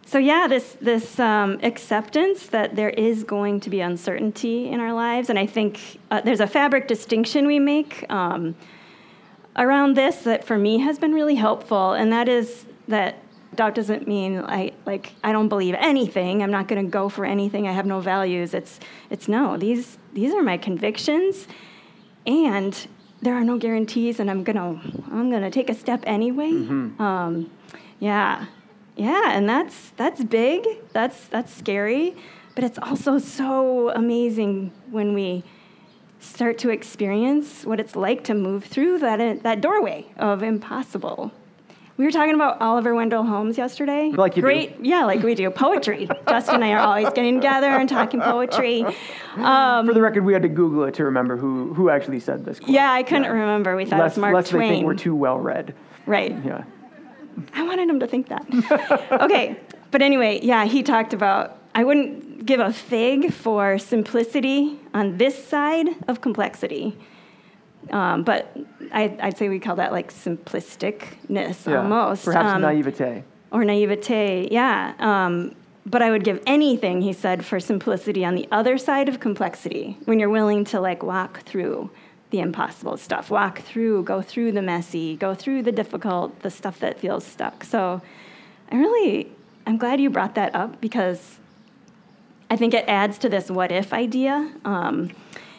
so 0.05 0.17
yeah, 0.17 0.47
this 0.47 0.75
this 0.81 1.19
um, 1.19 1.59
acceptance 1.63 2.47
that 2.47 2.75
there 2.75 2.89
is 2.89 3.23
going 3.23 3.61
to 3.61 3.69
be 3.69 3.81
uncertainty 3.81 4.69
in 4.69 4.79
our 4.79 4.93
lives, 4.93 5.29
and 5.29 5.39
I 5.39 5.45
think 5.45 5.99
uh, 6.11 6.21
there's 6.21 6.41
a 6.41 6.47
fabric 6.47 6.87
distinction 6.87 7.47
we 7.47 7.59
make 7.59 8.05
um, 8.11 8.55
around 9.55 9.95
this 9.95 10.17
that 10.23 10.43
for 10.43 10.57
me 10.57 10.79
has 10.79 10.99
been 10.99 11.13
really 11.13 11.35
helpful, 11.35 11.93
and 11.93 12.11
that 12.11 12.27
is 12.27 12.65
that 12.87 13.22
doubt 13.55 13.75
doesn't 13.75 14.07
mean 14.07 14.39
I 14.39 14.71
like 14.85 15.13
I 15.23 15.31
don't 15.31 15.49
believe 15.49 15.75
anything. 15.77 16.43
I'm 16.43 16.51
not 16.51 16.67
going 16.67 16.83
to 16.83 16.89
go 16.89 17.09
for 17.09 17.25
anything. 17.25 17.67
I 17.67 17.71
have 17.71 17.85
no 17.85 17.99
values. 17.99 18.53
It's 18.53 18.79
it's 19.09 19.27
no. 19.27 19.57
These 19.57 19.97
these 20.13 20.33
are 20.33 20.43
my 20.43 20.57
convictions, 20.57 21.47
and 22.25 22.87
there 23.21 23.35
are 23.35 23.43
no 23.43 23.57
guarantees. 23.57 24.19
And 24.19 24.29
I'm 24.29 24.43
gonna 24.43 24.81
I'm 25.11 25.31
gonna 25.31 25.51
take 25.51 25.69
a 25.69 25.73
step 25.75 26.03
anyway. 26.05 26.51
Um, 26.99 27.49
yeah, 27.99 28.45
yeah, 28.95 29.31
and 29.31 29.47
that's 29.47 29.91
that's 29.91 30.23
big. 30.23 30.65
That's 30.91 31.27
that's 31.27 31.53
scary, 31.53 32.15
but 32.55 32.63
it's 32.63 32.77
also 32.79 33.17
so 33.19 33.89
amazing 33.91 34.71
when 34.91 35.13
we 35.13 35.43
start 36.19 36.57
to 36.57 36.69
experience 36.69 37.65
what 37.65 37.79
it's 37.79 37.95
like 37.95 38.23
to 38.23 38.33
move 38.33 38.63
through 38.63 38.97
that 38.99 39.43
that 39.43 39.61
doorway 39.61 40.05
of 40.17 40.41
impossible. 40.43 41.31
We 41.95 42.05
were 42.05 42.11
talking 42.11 42.33
about 42.33 42.59
Oliver 42.59 42.95
Wendell 42.95 43.23
Holmes 43.23 43.55
yesterday. 43.57 44.09
Like 44.09 44.35
you 44.35 44.41
do. 44.41 44.47
Great, 44.47 44.77
yeah, 44.81 45.05
like 45.05 45.21
we 45.21 45.35
do. 45.35 45.49
Poetry. 45.51 46.09
Justin 46.27 46.55
and 46.55 46.63
I 46.63 46.71
are 46.73 46.79
always 46.79 47.09
getting 47.13 47.35
together 47.35 47.67
and 47.67 47.87
talking 47.87 48.19
poetry. 48.19 48.83
Um, 49.35 49.85
For 49.87 49.93
the 49.93 50.01
record, 50.01 50.25
we 50.25 50.33
had 50.33 50.41
to 50.41 50.47
Google 50.49 50.85
it 50.85 50.95
to 50.95 51.05
remember 51.05 51.37
who, 51.37 51.73
who 51.73 51.89
actually 51.89 52.19
said 52.19 52.45
this. 52.45 52.59
Quote. 52.59 52.71
yeah, 52.71 52.91
I 52.91 53.03
couldn't 53.03 53.31
remember. 53.31 53.75
We 53.75 53.85
thought 53.85 53.99
Lest, 53.99 54.17
it 54.17 54.19
was 54.19 54.21
Mark 54.21 54.33
lest 54.35 54.49
Twain. 54.51 54.61
they 54.69 54.75
think 54.75 54.85
we're 54.85 54.95
too 54.95 55.15
well 55.15 55.37
read. 55.39 55.75
right. 56.07 56.35
Yeah. 56.43 56.63
I 57.53 57.63
wanted 57.65 57.89
him 57.89 57.99
to 57.99 58.07
think 58.07 58.27
that. 58.29 59.19
okay, 59.23 59.59
but 59.91 60.01
anyway, 60.03 60.39
yeah, 60.43 60.65
he 60.65 60.83
talked 60.83 61.13
about 61.13 61.57
I 61.75 61.83
wouldn't 61.83 62.45
give 62.45 62.59
a 62.59 62.71
fig 62.71 63.31
for 63.33 63.77
simplicity 63.79 64.79
on 64.93 65.17
this 65.17 65.43
side 65.47 65.87
of 66.07 66.21
complexity. 66.21 66.95
Um, 67.91 68.23
but 68.23 68.55
I, 68.91 69.15
I'd 69.21 69.37
say 69.37 69.49
we 69.49 69.59
call 69.59 69.75
that 69.77 69.91
like 69.91 70.11
simplisticness 70.13 71.67
yeah. 71.69 71.81
almost. 71.81 72.25
Perhaps 72.25 72.53
Um, 72.55 72.61
naivete. 72.61 73.23
or 73.51 73.63
naivete, 73.63 74.47
yeah. 74.51 74.93
Um, 74.99 75.55
but 75.85 76.01
I 76.01 76.11
would 76.11 76.23
give 76.23 76.41
anything, 76.47 77.01
he 77.01 77.13
said, 77.13 77.45
for 77.45 77.59
simplicity 77.59 78.23
on 78.23 78.35
the 78.35 78.47
other 78.51 78.77
side 78.77 79.09
of 79.09 79.19
complexity, 79.19 79.97
when 80.05 80.19
you're 80.19 80.29
willing 80.29 80.63
to 80.65 80.79
like 80.79 81.03
walk 81.03 81.41
through 81.41 81.89
the 82.29 82.39
impossible 82.39 82.97
stuff, 82.97 83.29
walk 83.29 83.59
through, 83.59 84.03
go 84.03 84.21
through 84.21 84.53
the 84.53 84.61
messy, 84.61 85.15
go 85.17 85.35
through 85.35 85.61
the 85.61 85.71
difficult, 85.71 86.39
the 86.41 86.49
stuff 86.49 86.79
that 86.79 86.99
feels 86.99 87.25
stuck. 87.25 87.63
So 87.63 88.01
I 88.71 88.75
really, 88.77 89.29
I'm 89.67 89.77
glad 89.77 89.99
you 89.99 90.09
brought 90.09 90.35
that 90.35 90.55
up 90.55 90.81
because 90.81 91.37
I 92.49 92.55
think 92.55 92.73
it 92.73 92.85
adds 92.87 93.17
to 93.19 93.29
this 93.29 93.51
what 93.51 93.71
if 93.71 93.93
idea. 93.93 94.51
Um, 94.65 95.11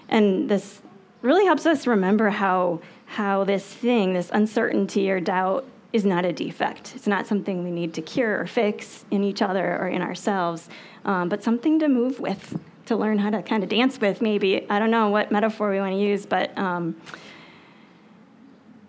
and 0.08 0.48
this 0.48 0.80
really 1.24 1.46
helps 1.46 1.64
us 1.64 1.86
remember 1.86 2.28
how, 2.28 2.80
how 3.06 3.44
this 3.44 3.64
thing, 3.64 4.12
this 4.12 4.30
uncertainty 4.32 5.10
or 5.10 5.20
doubt, 5.20 5.64
is 5.94 6.04
not 6.04 6.24
a 6.24 6.32
defect. 6.32 6.92
It's 6.94 7.06
not 7.06 7.26
something 7.26 7.64
we 7.64 7.70
need 7.70 7.94
to 7.94 8.02
cure 8.02 8.40
or 8.40 8.46
fix 8.46 9.04
in 9.10 9.24
each 9.24 9.40
other 9.40 9.78
or 9.78 9.88
in 9.88 10.02
ourselves, 10.02 10.68
um, 11.04 11.28
but 11.28 11.42
something 11.42 11.78
to 11.78 11.88
move 11.88 12.20
with, 12.20 12.60
to 12.86 12.96
learn 12.96 13.18
how 13.18 13.30
to 13.30 13.42
kind 13.42 13.62
of 13.62 13.70
dance 13.70 13.98
with, 14.00 14.20
maybe. 14.20 14.68
I 14.68 14.78
don't 14.78 14.90
know 14.90 15.08
what 15.08 15.32
metaphor 15.32 15.70
we 15.70 15.78
want 15.78 15.92
to 15.92 15.98
use, 15.98 16.26
but 16.26 16.56
um, 16.58 16.94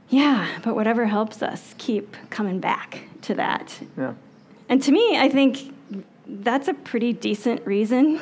yeah, 0.10 0.60
but 0.64 0.76
whatever 0.76 1.06
helps 1.06 1.42
us 1.42 1.74
keep 1.78 2.18
coming 2.30 2.60
back 2.60 3.04
to 3.22 3.36
that. 3.36 3.80
Yeah. 3.98 4.14
And 4.68 4.84
to 4.84 4.92
me, 4.92 5.18
I 5.18 5.30
think 5.30 5.74
that's 6.28 6.68
a 6.68 6.74
pretty 6.74 7.14
decent 7.14 7.66
reason 7.66 8.20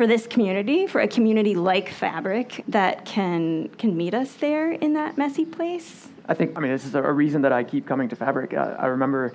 for 0.00 0.06
this 0.06 0.26
community, 0.26 0.86
for 0.86 1.02
a 1.02 1.06
community 1.06 1.54
like 1.54 1.90
Fabric 1.90 2.64
that 2.68 3.04
can 3.04 3.68
can 3.76 3.94
meet 3.94 4.14
us 4.14 4.32
there 4.32 4.72
in 4.72 4.94
that 4.94 5.18
messy 5.18 5.44
place. 5.44 6.08
I 6.26 6.32
think, 6.32 6.56
I 6.56 6.60
mean, 6.60 6.72
this 6.72 6.86
is 6.86 6.94
a, 6.94 7.02
reason 7.02 7.42
that 7.42 7.52
I 7.52 7.62
keep 7.62 7.86
coming 7.86 8.08
to 8.08 8.16
Fabric. 8.16 8.54
Uh, 8.54 8.76
I 8.78 8.86
remember, 8.86 9.34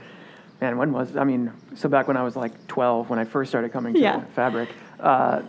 man, 0.60 0.80
when 0.80 0.92
was, 0.92 1.16
I 1.18 1.24
mean, 1.24 1.52
so 1.76 1.88
back 1.88 2.08
when 2.08 2.18
I 2.18 2.24
was 2.24 2.36
like 2.36 2.66
12, 2.66 3.12
when 3.12 3.20
I 3.20 3.26
first 3.26 3.52
started 3.52 3.72
coming 3.74 3.94
to 3.94 4.00
Yeah. 4.00 4.24
Fabric, 4.34 4.70
uh, 5.00 5.44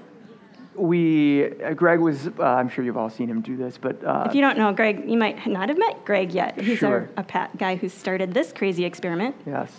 we, 0.74 1.46
uh, 1.62 1.72
Greg 1.72 2.00
was, 2.00 2.26
uh, 2.26 2.42
I'm 2.42 2.68
sure 2.68 2.84
you've 2.84 2.98
all 2.98 3.08
seen 3.08 3.30
him 3.30 3.40
do 3.40 3.56
this, 3.56 3.78
but 3.78 4.04
uh, 4.04 4.26
If 4.28 4.34
you 4.34 4.42
don't 4.42 4.58
know 4.58 4.70
Greg, 4.74 5.08
you 5.08 5.16
might 5.16 5.46
not 5.46 5.70
have 5.70 5.78
met 5.78 6.04
Greg 6.04 6.32
yet. 6.32 6.60
He's 6.60 6.80
Sure. 6.80 7.08
our, 7.16 7.24
a 7.26 7.56
guy 7.56 7.76
who 7.76 7.88
started 7.88 8.34
this 8.34 8.52
crazy 8.52 8.84
experiment. 8.84 9.34
Yes. 9.46 9.72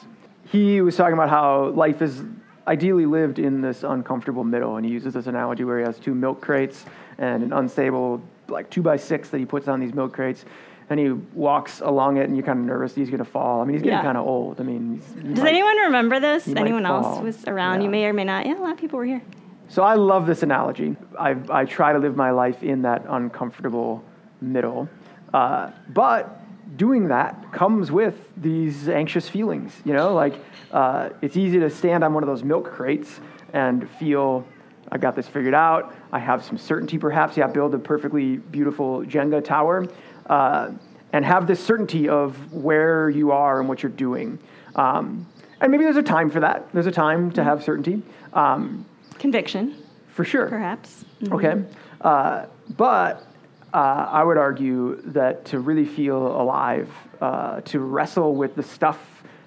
He 0.52 0.82
was 0.82 0.96
talking 0.96 1.14
about 1.14 1.30
how 1.30 1.68
life 1.68 2.02
is 2.02 2.24
ideally 2.68 3.06
lived 3.06 3.40
in 3.40 3.62
this 3.62 3.84
uncomfortable 3.84 4.44
middle, 4.44 4.76
and 4.78 4.86
he 4.86 4.92
uses 4.92 5.14
this 5.14 5.28
analogy 5.28 5.64
where 5.64 5.80
he 5.80 5.86
has 5.86 5.98
two 5.98 6.14
milk 6.14 6.42
crates 6.42 6.86
and 7.18 7.42
an 7.44 7.54
unstable, 7.54 8.22
like 8.50 8.70
two 8.70 8.82
by 8.82 8.98
six 8.98 9.30
that 9.30 9.40
he 9.40 9.46
puts 9.46 9.68
on 9.68 9.80
these 9.80 9.94
milk 9.94 10.14
crates, 10.14 10.44
and 10.90 11.00
he 11.00 11.12
walks 11.12 11.80
along 11.82 12.18
it, 12.18 12.24
and 12.28 12.36
you're 12.36 12.46
kind 12.46 12.60
of 12.60 12.66
nervous 12.66 12.94
he's 12.94 13.10
going 13.10 13.20
to 13.20 13.26
fall. 13.26 13.62
I 13.62 13.66
mean, 13.66 13.74
he's 13.76 13.82
getting 13.84 13.98
Yeah. 13.98 14.04
kind 14.04 14.18
of 14.18 14.26
old. 14.28 14.60
I 14.60 14.64
mean, 14.64 14.98
Does 15.00 15.40
might- 15.44 15.50
anyone 15.50 15.78
remember 15.78 16.20
this? 16.20 16.48
Anyone 16.48 16.86
else 16.86 17.22
was 17.22 17.46
around? 17.48 17.80
Yeah. 17.80 17.86
You 17.86 17.90
may 17.90 18.06
or 18.06 18.14
may 18.14 18.24
not. 18.26 18.46
Yeah, 18.46 18.58
a 18.60 18.62
lot 18.62 18.72
of 18.74 18.78
people 18.78 19.00
were 19.00 19.06
here. 19.06 19.22
So 19.70 19.84
I 19.84 19.96
love 19.96 20.28
this 20.28 20.44
analogy. 20.44 20.96
I, 21.20 21.36
I 21.50 21.66
try 21.66 21.92
to 21.92 22.00
live 22.00 22.16
my 22.16 22.32
life 22.32 22.64
in 22.64 22.84
that 22.84 23.04
uncomfortable 23.10 24.04
middle. 24.40 24.88
Uh, 25.34 25.72
but 25.90 26.42
doing 26.76 27.08
that 27.08 27.52
comes 27.52 27.92
with 27.92 28.16
these 28.38 28.90
anxious 28.90 29.30
feelings. 29.30 29.74
You 29.86 29.94
know, 29.94 30.14
like 30.14 30.36
uh, 30.72 31.10
it's 31.22 31.38
easy 31.38 31.60
to 31.60 31.70
stand 31.70 32.04
on 32.04 32.14
one 32.14 32.24
of 32.24 32.28
those 32.28 32.44
milk 32.44 32.66
crates 32.72 33.20
and 33.54 33.90
feel 33.92 34.46
I 34.92 34.98
got 34.98 35.16
this 35.16 35.28
figured 35.28 35.54
out. 35.54 35.94
I 36.12 36.20
have 36.20 36.44
some 36.44 36.58
certainty, 36.58 36.98
perhaps. 36.98 37.38
Yeah, 37.38 37.48
build 37.48 37.74
a 37.74 37.80
perfectly 37.80 38.38
beautiful 38.38 39.02
Jenga 39.04 39.44
tower, 39.44 39.88
uh, 40.28 40.72
and 41.14 41.26
have 41.26 41.48
this 41.48 41.64
certainty 41.64 42.08
of 42.10 42.54
where 42.54 43.10
you 43.10 43.32
are 43.32 43.60
and 43.60 43.68
what 43.68 43.84
you're 43.84 43.92
doing. 43.92 44.40
Um, 44.76 45.28
and 45.60 45.72
maybe 45.72 45.84
there's 45.84 45.98
a 45.98 46.04
time 46.04 46.30
for 46.30 46.40
that. 46.42 46.72
There's 46.74 46.86
a 46.86 46.92
time 46.92 47.32
to 47.32 47.44
have 47.44 47.64
certainty. 47.64 48.02
Um, 48.34 48.86
Conviction, 49.18 49.76
for 50.10 50.24
sure. 50.24 50.48
perhaps. 50.48 51.04
Mhm. 51.24 51.34
Okay. 51.34 51.64
Uh, 52.02 52.46
but 52.78 53.27
uh, 53.74 54.08
I 54.10 54.24
would 54.24 54.38
argue 54.38 55.02
that 55.08 55.46
to 55.46 55.60
really 55.60 55.86
feel 55.86 56.26
alive, 56.40 56.90
uh, 57.22 57.62
to 57.62 57.80
wrestle 57.80 58.36
with 58.36 58.56
the 58.56 58.64
stuff 58.64 59.00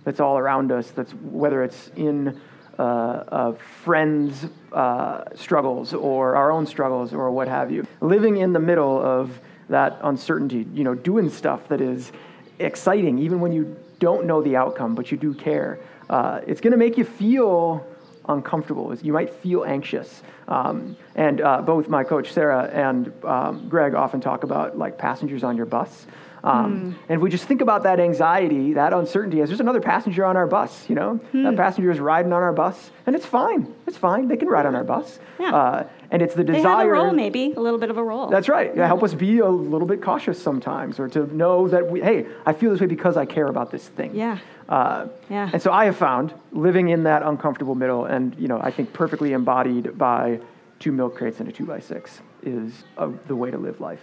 that's 0.04 0.20
all 0.20 0.38
around 0.38 0.72
us, 0.72 0.90
that's 0.90 1.12
whether 1.12 1.62
it's 1.62 1.90
in 1.96 2.40
uh, 2.78 3.52
friends' 3.52 4.46
uh, 4.72 5.24
struggles 5.34 5.92
or 5.92 6.36
our 6.36 6.50
own 6.50 6.66
struggles 6.66 7.12
or 7.12 7.30
what 7.30 7.48
have 7.48 7.70
you, 7.70 7.86
living 8.00 8.38
in 8.38 8.52
the 8.52 8.58
middle 8.58 8.98
of 8.98 9.40
that 9.68 9.98
uncertainty, 10.02 10.66
you 10.72 10.84
know, 10.84 10.94
doing 10.94 11.28
stuff 11.28 11.68
that 11.68 11.80
is 11.80 12.10
exciting, 12.58 13.18
even 13.18 13.40
when 13.40 13.52
you 13.52 13.76
don't 13.98 14.26
know 14.26 14.42
the 14.42 14.56
outcome, 14.56 14.94
but 14.94 15.10
you 15.10 15.18
do 15.18 15.34
care. 15.34 15.78
Uh, 16.08 16.40
it's 16.46 16.60
going 16.60 16.72
to 16.72 16.76
make 16.76 16.96
you 16.96 17.04
feel 17.04 17.86
uncomfortable. 18.32 18.92
Is 18.92 19.02
you 19.02 19.12
might 19.12 19.34
feel 19.34 19.64
anxious. 19.64 20.22
Um, 20.48 20.96
and 21.14 21.40
uh, 21.40 21.62
both 21.62 21.88
my 21.88 22.04
coach 22.04 22.32
Sarah 22.32 22.64
and 22.72 23.12
um, 23.24 23.68
Greg 23.68 23.94
often 23.94 24.20
talk 24.20 24.42
about 24.42 24.78
like 24.78 24.98
passengers 24.98 25.44
on 25.44 25.56
your 25.56 25.66
bus. 25.66 26.06
Um, 26.42 26.96
And 27.08 27.16
if 27.16 27.20
we 27.20 27.28
just 27.30 27.44
think 27.44 27.60
about 27.60 27.82
that 27.82 28.00
anxiety, 28.00 28.72
that 28.74 28.92
uncertainty, 28.92 29.40
as 29.42 29.48
there's 29.50 29.60
another 29.60 29.80
passenger 29.80 30.24
on 30.24 30.36
our 30.36 30.46
bus, 30.46 30.88
you 30.88 30.94
know, 30.94 31.20
that 31.32 31.56
passenger 31.56 31.90
is 31.90 32.00
riding 32.00 32.32
on 32.32 32.42
our 32.42 32.52
bus, 32.52 32.90
and 33.06 33.14
it's 33.16 33.26
fine. 33.26 33.66
It's 33.86 33.96
fine. 33.98 34.28
They 34.28 34.36
can 34.36 34.48
ride 34.48 34.66
on 34.66 34.74
our 34.74 34.84
bus. 34.84 35.18
Yeah. 35.38 35.54
Uh, 35.54 35.84
and 36.10 36.22
it's 36.22 36.34
the 36.34 36.42
They 36.44 36.54
desire. 36.54 36.78
have 36.78 36.86
a 36.86 36.90
role, 36.90 37.12
maybe 37.12 37.52
a 37.56 37.60
little 37.60 37.78
bit 37.78 37.90
of 37.90 37.98
a 37.98 38.02
role. 38.02 38.28
That's 38.28 38.48
right. 38.48 38.74
Yeah, 38.74 38.86
help 38.86 39.02
us 39.02 39.14
be 39.14 39.38
a 39.38 39.48
little 39.48 39.86
bit 39.86 40.00
cautious 40.02 40.40
sometimes, 40.42 40.98
or 40.98 41.08
to 41.08 41.34
know 41.36 41.68
that 41.68 41.90
we, 41.90 42.00
hey, 42.00 42.26
I 42.46 42.52
feel 42.52 42.70
this 42.70 42.80
way 42.80 42.86
because 42.86 43.16
I 43.16 43.26
care 43.26 43.46
about 43.46 43.70
this 43.70 43.86
thing. 43.88 44.12
Yeah. 44.14 44.38
Uh, 44.68 45.06
Yeah. 45.28 45.50
And 45.52 45.60
so 45.60 45.72
I 45.72 45.84
have 45.84 45.96
found 45.96 46.32
living 46.52 46.88
in 46.88 47.02
that 47.04 47.22
uncomfortable 47.22 47.74
middle, 47.74 48.04
and 48.06 48.34
you 48.38 48.48
know, 48.48 48.58
I 48.62 48.70
think 48.70 48.92
perfectly 48.92 49.32
embodied 49.32 49.98
by 49.98 50.40
two 50.78 50.92
milk 50.92 51.16
crates 51.16 51.38
and 51.40 51.48
a 51.48 51.52
two 51.52 51.66
by 51.66 51.80
six 51.80 52.20
is 52.42 52.84
uh, 52.96 53.08
the 53.26 53.36
way 53.36 53.50
to 53.50 53.58
live 53.58 53.80
life. 53.80 54.00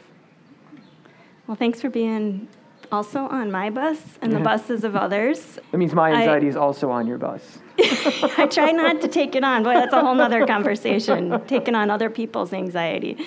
Well, 1.48 1.56
thanks 1.56 1.82
for 1.82 1.90
being 1.90 2.48
also 2.92 3.22
on 3.28 3.52
my 3.52 3.70
bus 3.70 4.02
and 4.22 4.32
the 4.34 4.40
buses 4.40 4.84
of 4.84 4.96
others. 4.96 5.60
That 5.72 5.78
means 5.78 5.94
my 5.94 6.10
I- 6.12 6.16
anxiety 6.22 6.48
is 6.48 6.56
also 6.56 6.90
on 6.92 7.08
your 7.08 7.18
bus. 7.18 7.60
I 7.80 8.48
try 8.50 8.72
not 8.72 9.02
to 9.02 9.08
take 9.08 9.36
it 9.36 9.44
on. 9.44 9.64
Boy, 9.64 9.74
that's 9.74 9.94
a 9.94 10.02
whole 10.02 10.16
nother 10.16 10.46
conversation, 10.48 11.42
taking 11.46 11.76
on 11.76 11.90
other 11.90 12.10
people's 12.10 12.54
anxiety. 12.54 13.18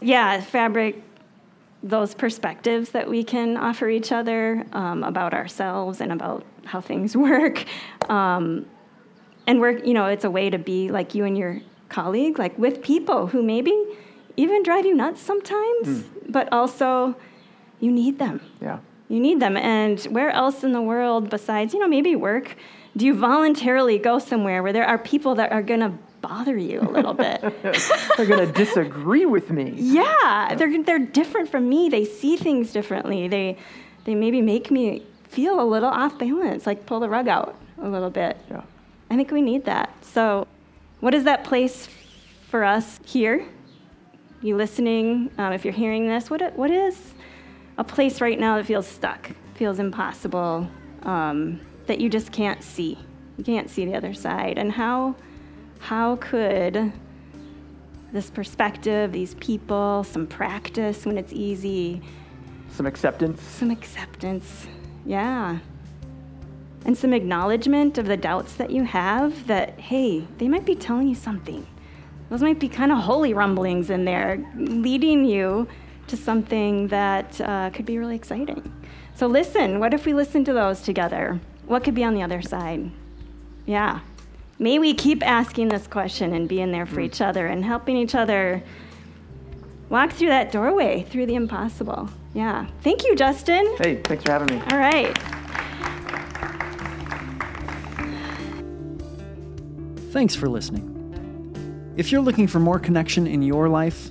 Yeah, 0.00 0.40
fabric, 0.40 1.02
those 1.82 2.14
perspectives 2.14 2.90
that 2.90 3.08
we 3.08 3.22
can 3.24 3.56
offer 3.56 3.88
each 3.88 4.12
other 4.12 4.64
um, 4.72 5.02
about 5.04 5.34
ourselves 5.34 6.00
and 6.00 6.12
about 6.12 6.44
how 6.64 6.80
things 6.80 7.16
work. 7.28 7.64
Um, 8.08 8.66
and 9.46 9.60
we're, 9.60 9.78
you 9.84 9.92
know, 9.94 10.06
it's 10.06 10.24
a 10.24 10.30
way 10.30 10.48
to 10.50 10.58
be 10.58 10.90
like 10.90 11.14
you 11.14 11.24
and 11.24 11.36
your 11.36 11.60
colleague, 11.88 12.38
like 12.38 12.56
with 12.58 12.82
people 12.82 13.26
who 13.26 13.42
maybe 13.42 13.74
even 14.36 14.62
drive 14.62 14.86
you 14.86 14.94
nuts 14.94 15.20
sometimes, 15.20 16.04
but 16.28 16.50
also 16.52 17.14
you 17.82 17.90
need 17.90 18.18
them. 18.18 18.40
Yeah. 18.60 18.78
You 19.08 19.20
need 19.20 19.40
them. 19.40 19.56
And 19.56 20.00
where 20.04 20.30
else 20.30 20.64
in 20.64 20.72
the 20.72 20.80
world 20.80 21.28
besides, 21.28 21.74
you 21.74 21.80
know, 21.80 21.88
maybe 21.88 22.16
work, 22.16 22.56
do 22.96 23.04
you 23.04 23.14
voluntarily 23.14 23.98
go 23.98 24.18
somewhere 24.18 24.62
where 24.62 24.72
there 24.72 24.86
are 24.86 24.98
people 24.98 25.34
that 25.34 25.50
are 25.50 25.62
going 25.62 25.80
to 25.80 25.92
bother 26.20 26.56
you 26.56 26.80
a 26.80 26.90
little 26.90 27.12
bit? 27.12 27.40
They're 28.16 28.26
going 28.26 28.46
to 28.46 28.52
disagree 28.52 29.26
with 29.26 29.50
me. 29.50 29.74
yeah, 29.76 30.54
they're, 30.56 30.82
they're 30.82 30.98
different 31.00 31.50
from 31.50 31.68
me. 31.68 31.88
They 31.88 32.04
see 32.04 32.36
things 32.36 32.72
differently. 32.72 33.26
They, 33.26 33.58
they 34.04 34.14
maybe 34.14 34.40
make 34.40 34.70
me 34.70 35.02
feel 35.24 35.60
a 35.60 35.66
little 35.66 35.88
off 35.88 36.18
balance, 36.18 36.66
like 36.66 36.86
pull 36.86 37.00
the 37.00 37.08
rug 37.08 37.26
out 37.26 37.56
a 37.82 37.88
little 37.88 38.10
bit. 38.10 38.36
Yeah. 38.48 38.62
I 39.10 39.16
think 39.16 39.32
we 39.32 39.42
need 39.42 39.64
that. 39.64 39.92
So, 40.04 40.46
what 41.00 41.14
is 41.14 41.24
that 41.24 41.42
place 41.42 41.88
for 42.48 42.62
us 42.62 43.00
here? 43.04 43.44
You 44.40 44.56
listening? 44.56 45.30
Um, 45.38 45.52
if 45.52 45.64
you're 45.64 45.74
hearing 45.74 46.06
this, 46.06 46.30
what 46.30 46.56
what 46.56 46.70
is 46.70 47.14
a 47.78 47.84
place 47.84 48.20
right 48.20 48.38
now 48.38 48.56
that 48.56 48.66
feels 48.66 48.86
stuck, 48.86 49.30
feels 49.54 49.78
impossible, 49.78 50.68
um, 51.02 51.60
that 51.86 52.00
you 52.00 52.08
just 52.08 52.32
can't 52.32 52.62
see? 52.62 52.98
You 53.36 53.44
can't 53.44 53.68
see 53.70 53.84
the 53.84 53.94
other 53.94 54.14
side. 54.14 54.58
And 54.58 54.70
how 54.72 55.14
how 55.78 56.16
could 56.16 56.92
this 58.12 58.30
perspective, 58.30 59.10
these 59.10 59.34
people, 59.34 60.04
some 60.04 60.26
practice 60.26 61.04
when 61.06 61.16
it's 61.18 61.32
easy, 61.32 62.02
Some 62.70 62.86
acceptance. 62.86 63.42
some 63.42 63.70
acceptance, 63.70 64.66
yeah. 65.06 65.58
And 66.84 66.96
some 66.96 67.12
acknowledgement 67.14 67.96
of 67.96 68.06
the 68.06 68.16
doubts 68.16 68.54
that 68.54 68.70
you 68.70 68.84
have 68.84 69.46
that, 69.46 69.80
hey, 69.80 70.26
they 70.38 70.46
might 70.46 70.66
be 70.66 70.74
telling 70.74 71.08
you 71.08 71.14
something. 71.14 71.66
Those 72.28 72.42
might 72.42 72.58
be 72.58 72.68
kind 72.68 72.92
of 72.92 72.98
holy 72.98 73.34
rumblings 73.34 73.88
in 73.90 74.04
there, 74.04 74.44
leading 74.56 75.24
you 75.24 75.66
to 76.12 76.16
something 76.18 76.88
that 76.88 77.40
uh, 77.40 77.70
could 77.70 77.86
be 77.86 77.96
really 77.96 78.14
exciting. 78.14 78.70
So, 79.14 79.26
listen, 79.26 79.80
what 79.80 79.94
if 79.94 80.04
we 80.04 80.12
listen 80.12 80.44
to 80.44 80.52
those 80.52 80.82
together? 80.82 81.40
What 81.64 81.84
could 81.84 81.94
be 81.94 82.04
on 82.04 82.14
the 82.14 82.22
other 82.22 82.42
side? 82.42 82.90
Yeah. 83.64 84.00
May 84.58 84.78
we 84.78 84.92
keep 84.92 85.26
asking 85.26 85.70
this 85.70 85.86
question 85.86 86.34
and 86.34 86.46
being 86.46 86.70
there 86.70 86.84
for 86.84 87.00
each 87.00 87.22
other 87.22 87.46
and 87.46 87.64
helping 87.64 87.96
each 87.96 88.14
other 88.14 88.62
walk 89.88 90.12
through 90.12 90.28
that 90.28 90.52
doorway, 90.52 91.06
through 91.08 91.26
the 91.26 91.34
impossible. 91.34 92.10
Yeah. 92.34 92.66
Thank 92.82 93.04
you, 93.04 93.16
Justin. 93.16 93.74
Hey, 93.78 94.02
thanks 94.04 94.24
for 94.24 94.32
having 94.32 94.54
me. 94.54 94.62
All 94.70 94.78
right. 94.78 95.16
Thanks 100.12 100.34
for 100.34 100.46
listening. 100.46 101.94
If 101.96 102.12
you're 102.12 102.20
looking 102.20 102.46
for 102.46 102.60
more 102.60 102.78
connection 102.78 103.26
in 103.26 103.40
your 103.40 103.70
life, 103.70 104.10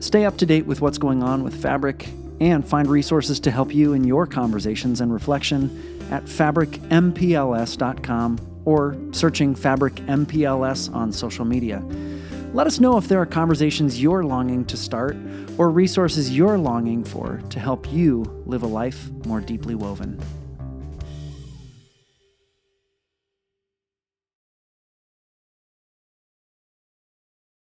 stay 0.00 0.24
up 0.24 0.36
to 0.38 0.46
date 0.46 0.66
with 0.66 0.80
what's 0.80 0.98
going 0.98 1.22
on 1.22 1.44
with 1.44 1.62
Fabric 1.62 2.08
and 2.40 2.66
find 2.66 2.88
resources 2.88 3.38
to 3.40 3.50
help 3.50 3.74
you 3.74 3.92
in 3.92 4.04
your 4.04 4.26
conversations 4.26 5.00
and 5.00 5.12
reflection 5.12 5.98
at 6.10 6.24
fabricmpls.com 6.24 8.62
or 8.64 8.96
searching 9.12 9.54
Fabric 9.54 9.94
MPLS 9.94 10.92
on 10.94 11.12
social 11.12 11.44
media. 11.44 11.82
Let 12.52 12.66
us 12.66 12.80
know 12.80 12.96
if 12.96 13.06
there 13.06 13.20
are 13.20 13.26
conversations 13.26 14.02
you're 14.02 14.24
longing 14.24 14.64
to 14.64 14.76
start 14.76 15.16
or 15.56 15.70
resources 15.70 16.36
you're 16.36 16.58
longing 16.58 17.04
for 17.04 17.40
to 17.50 17.60
help 17.60 17.92
you 17.92 18.24
live 18.44 18.64
a 18.64 18.66
life 18.66 19.08
more 19.24 19.40
deeply 19.40 19.76
woven. 19.76 20.20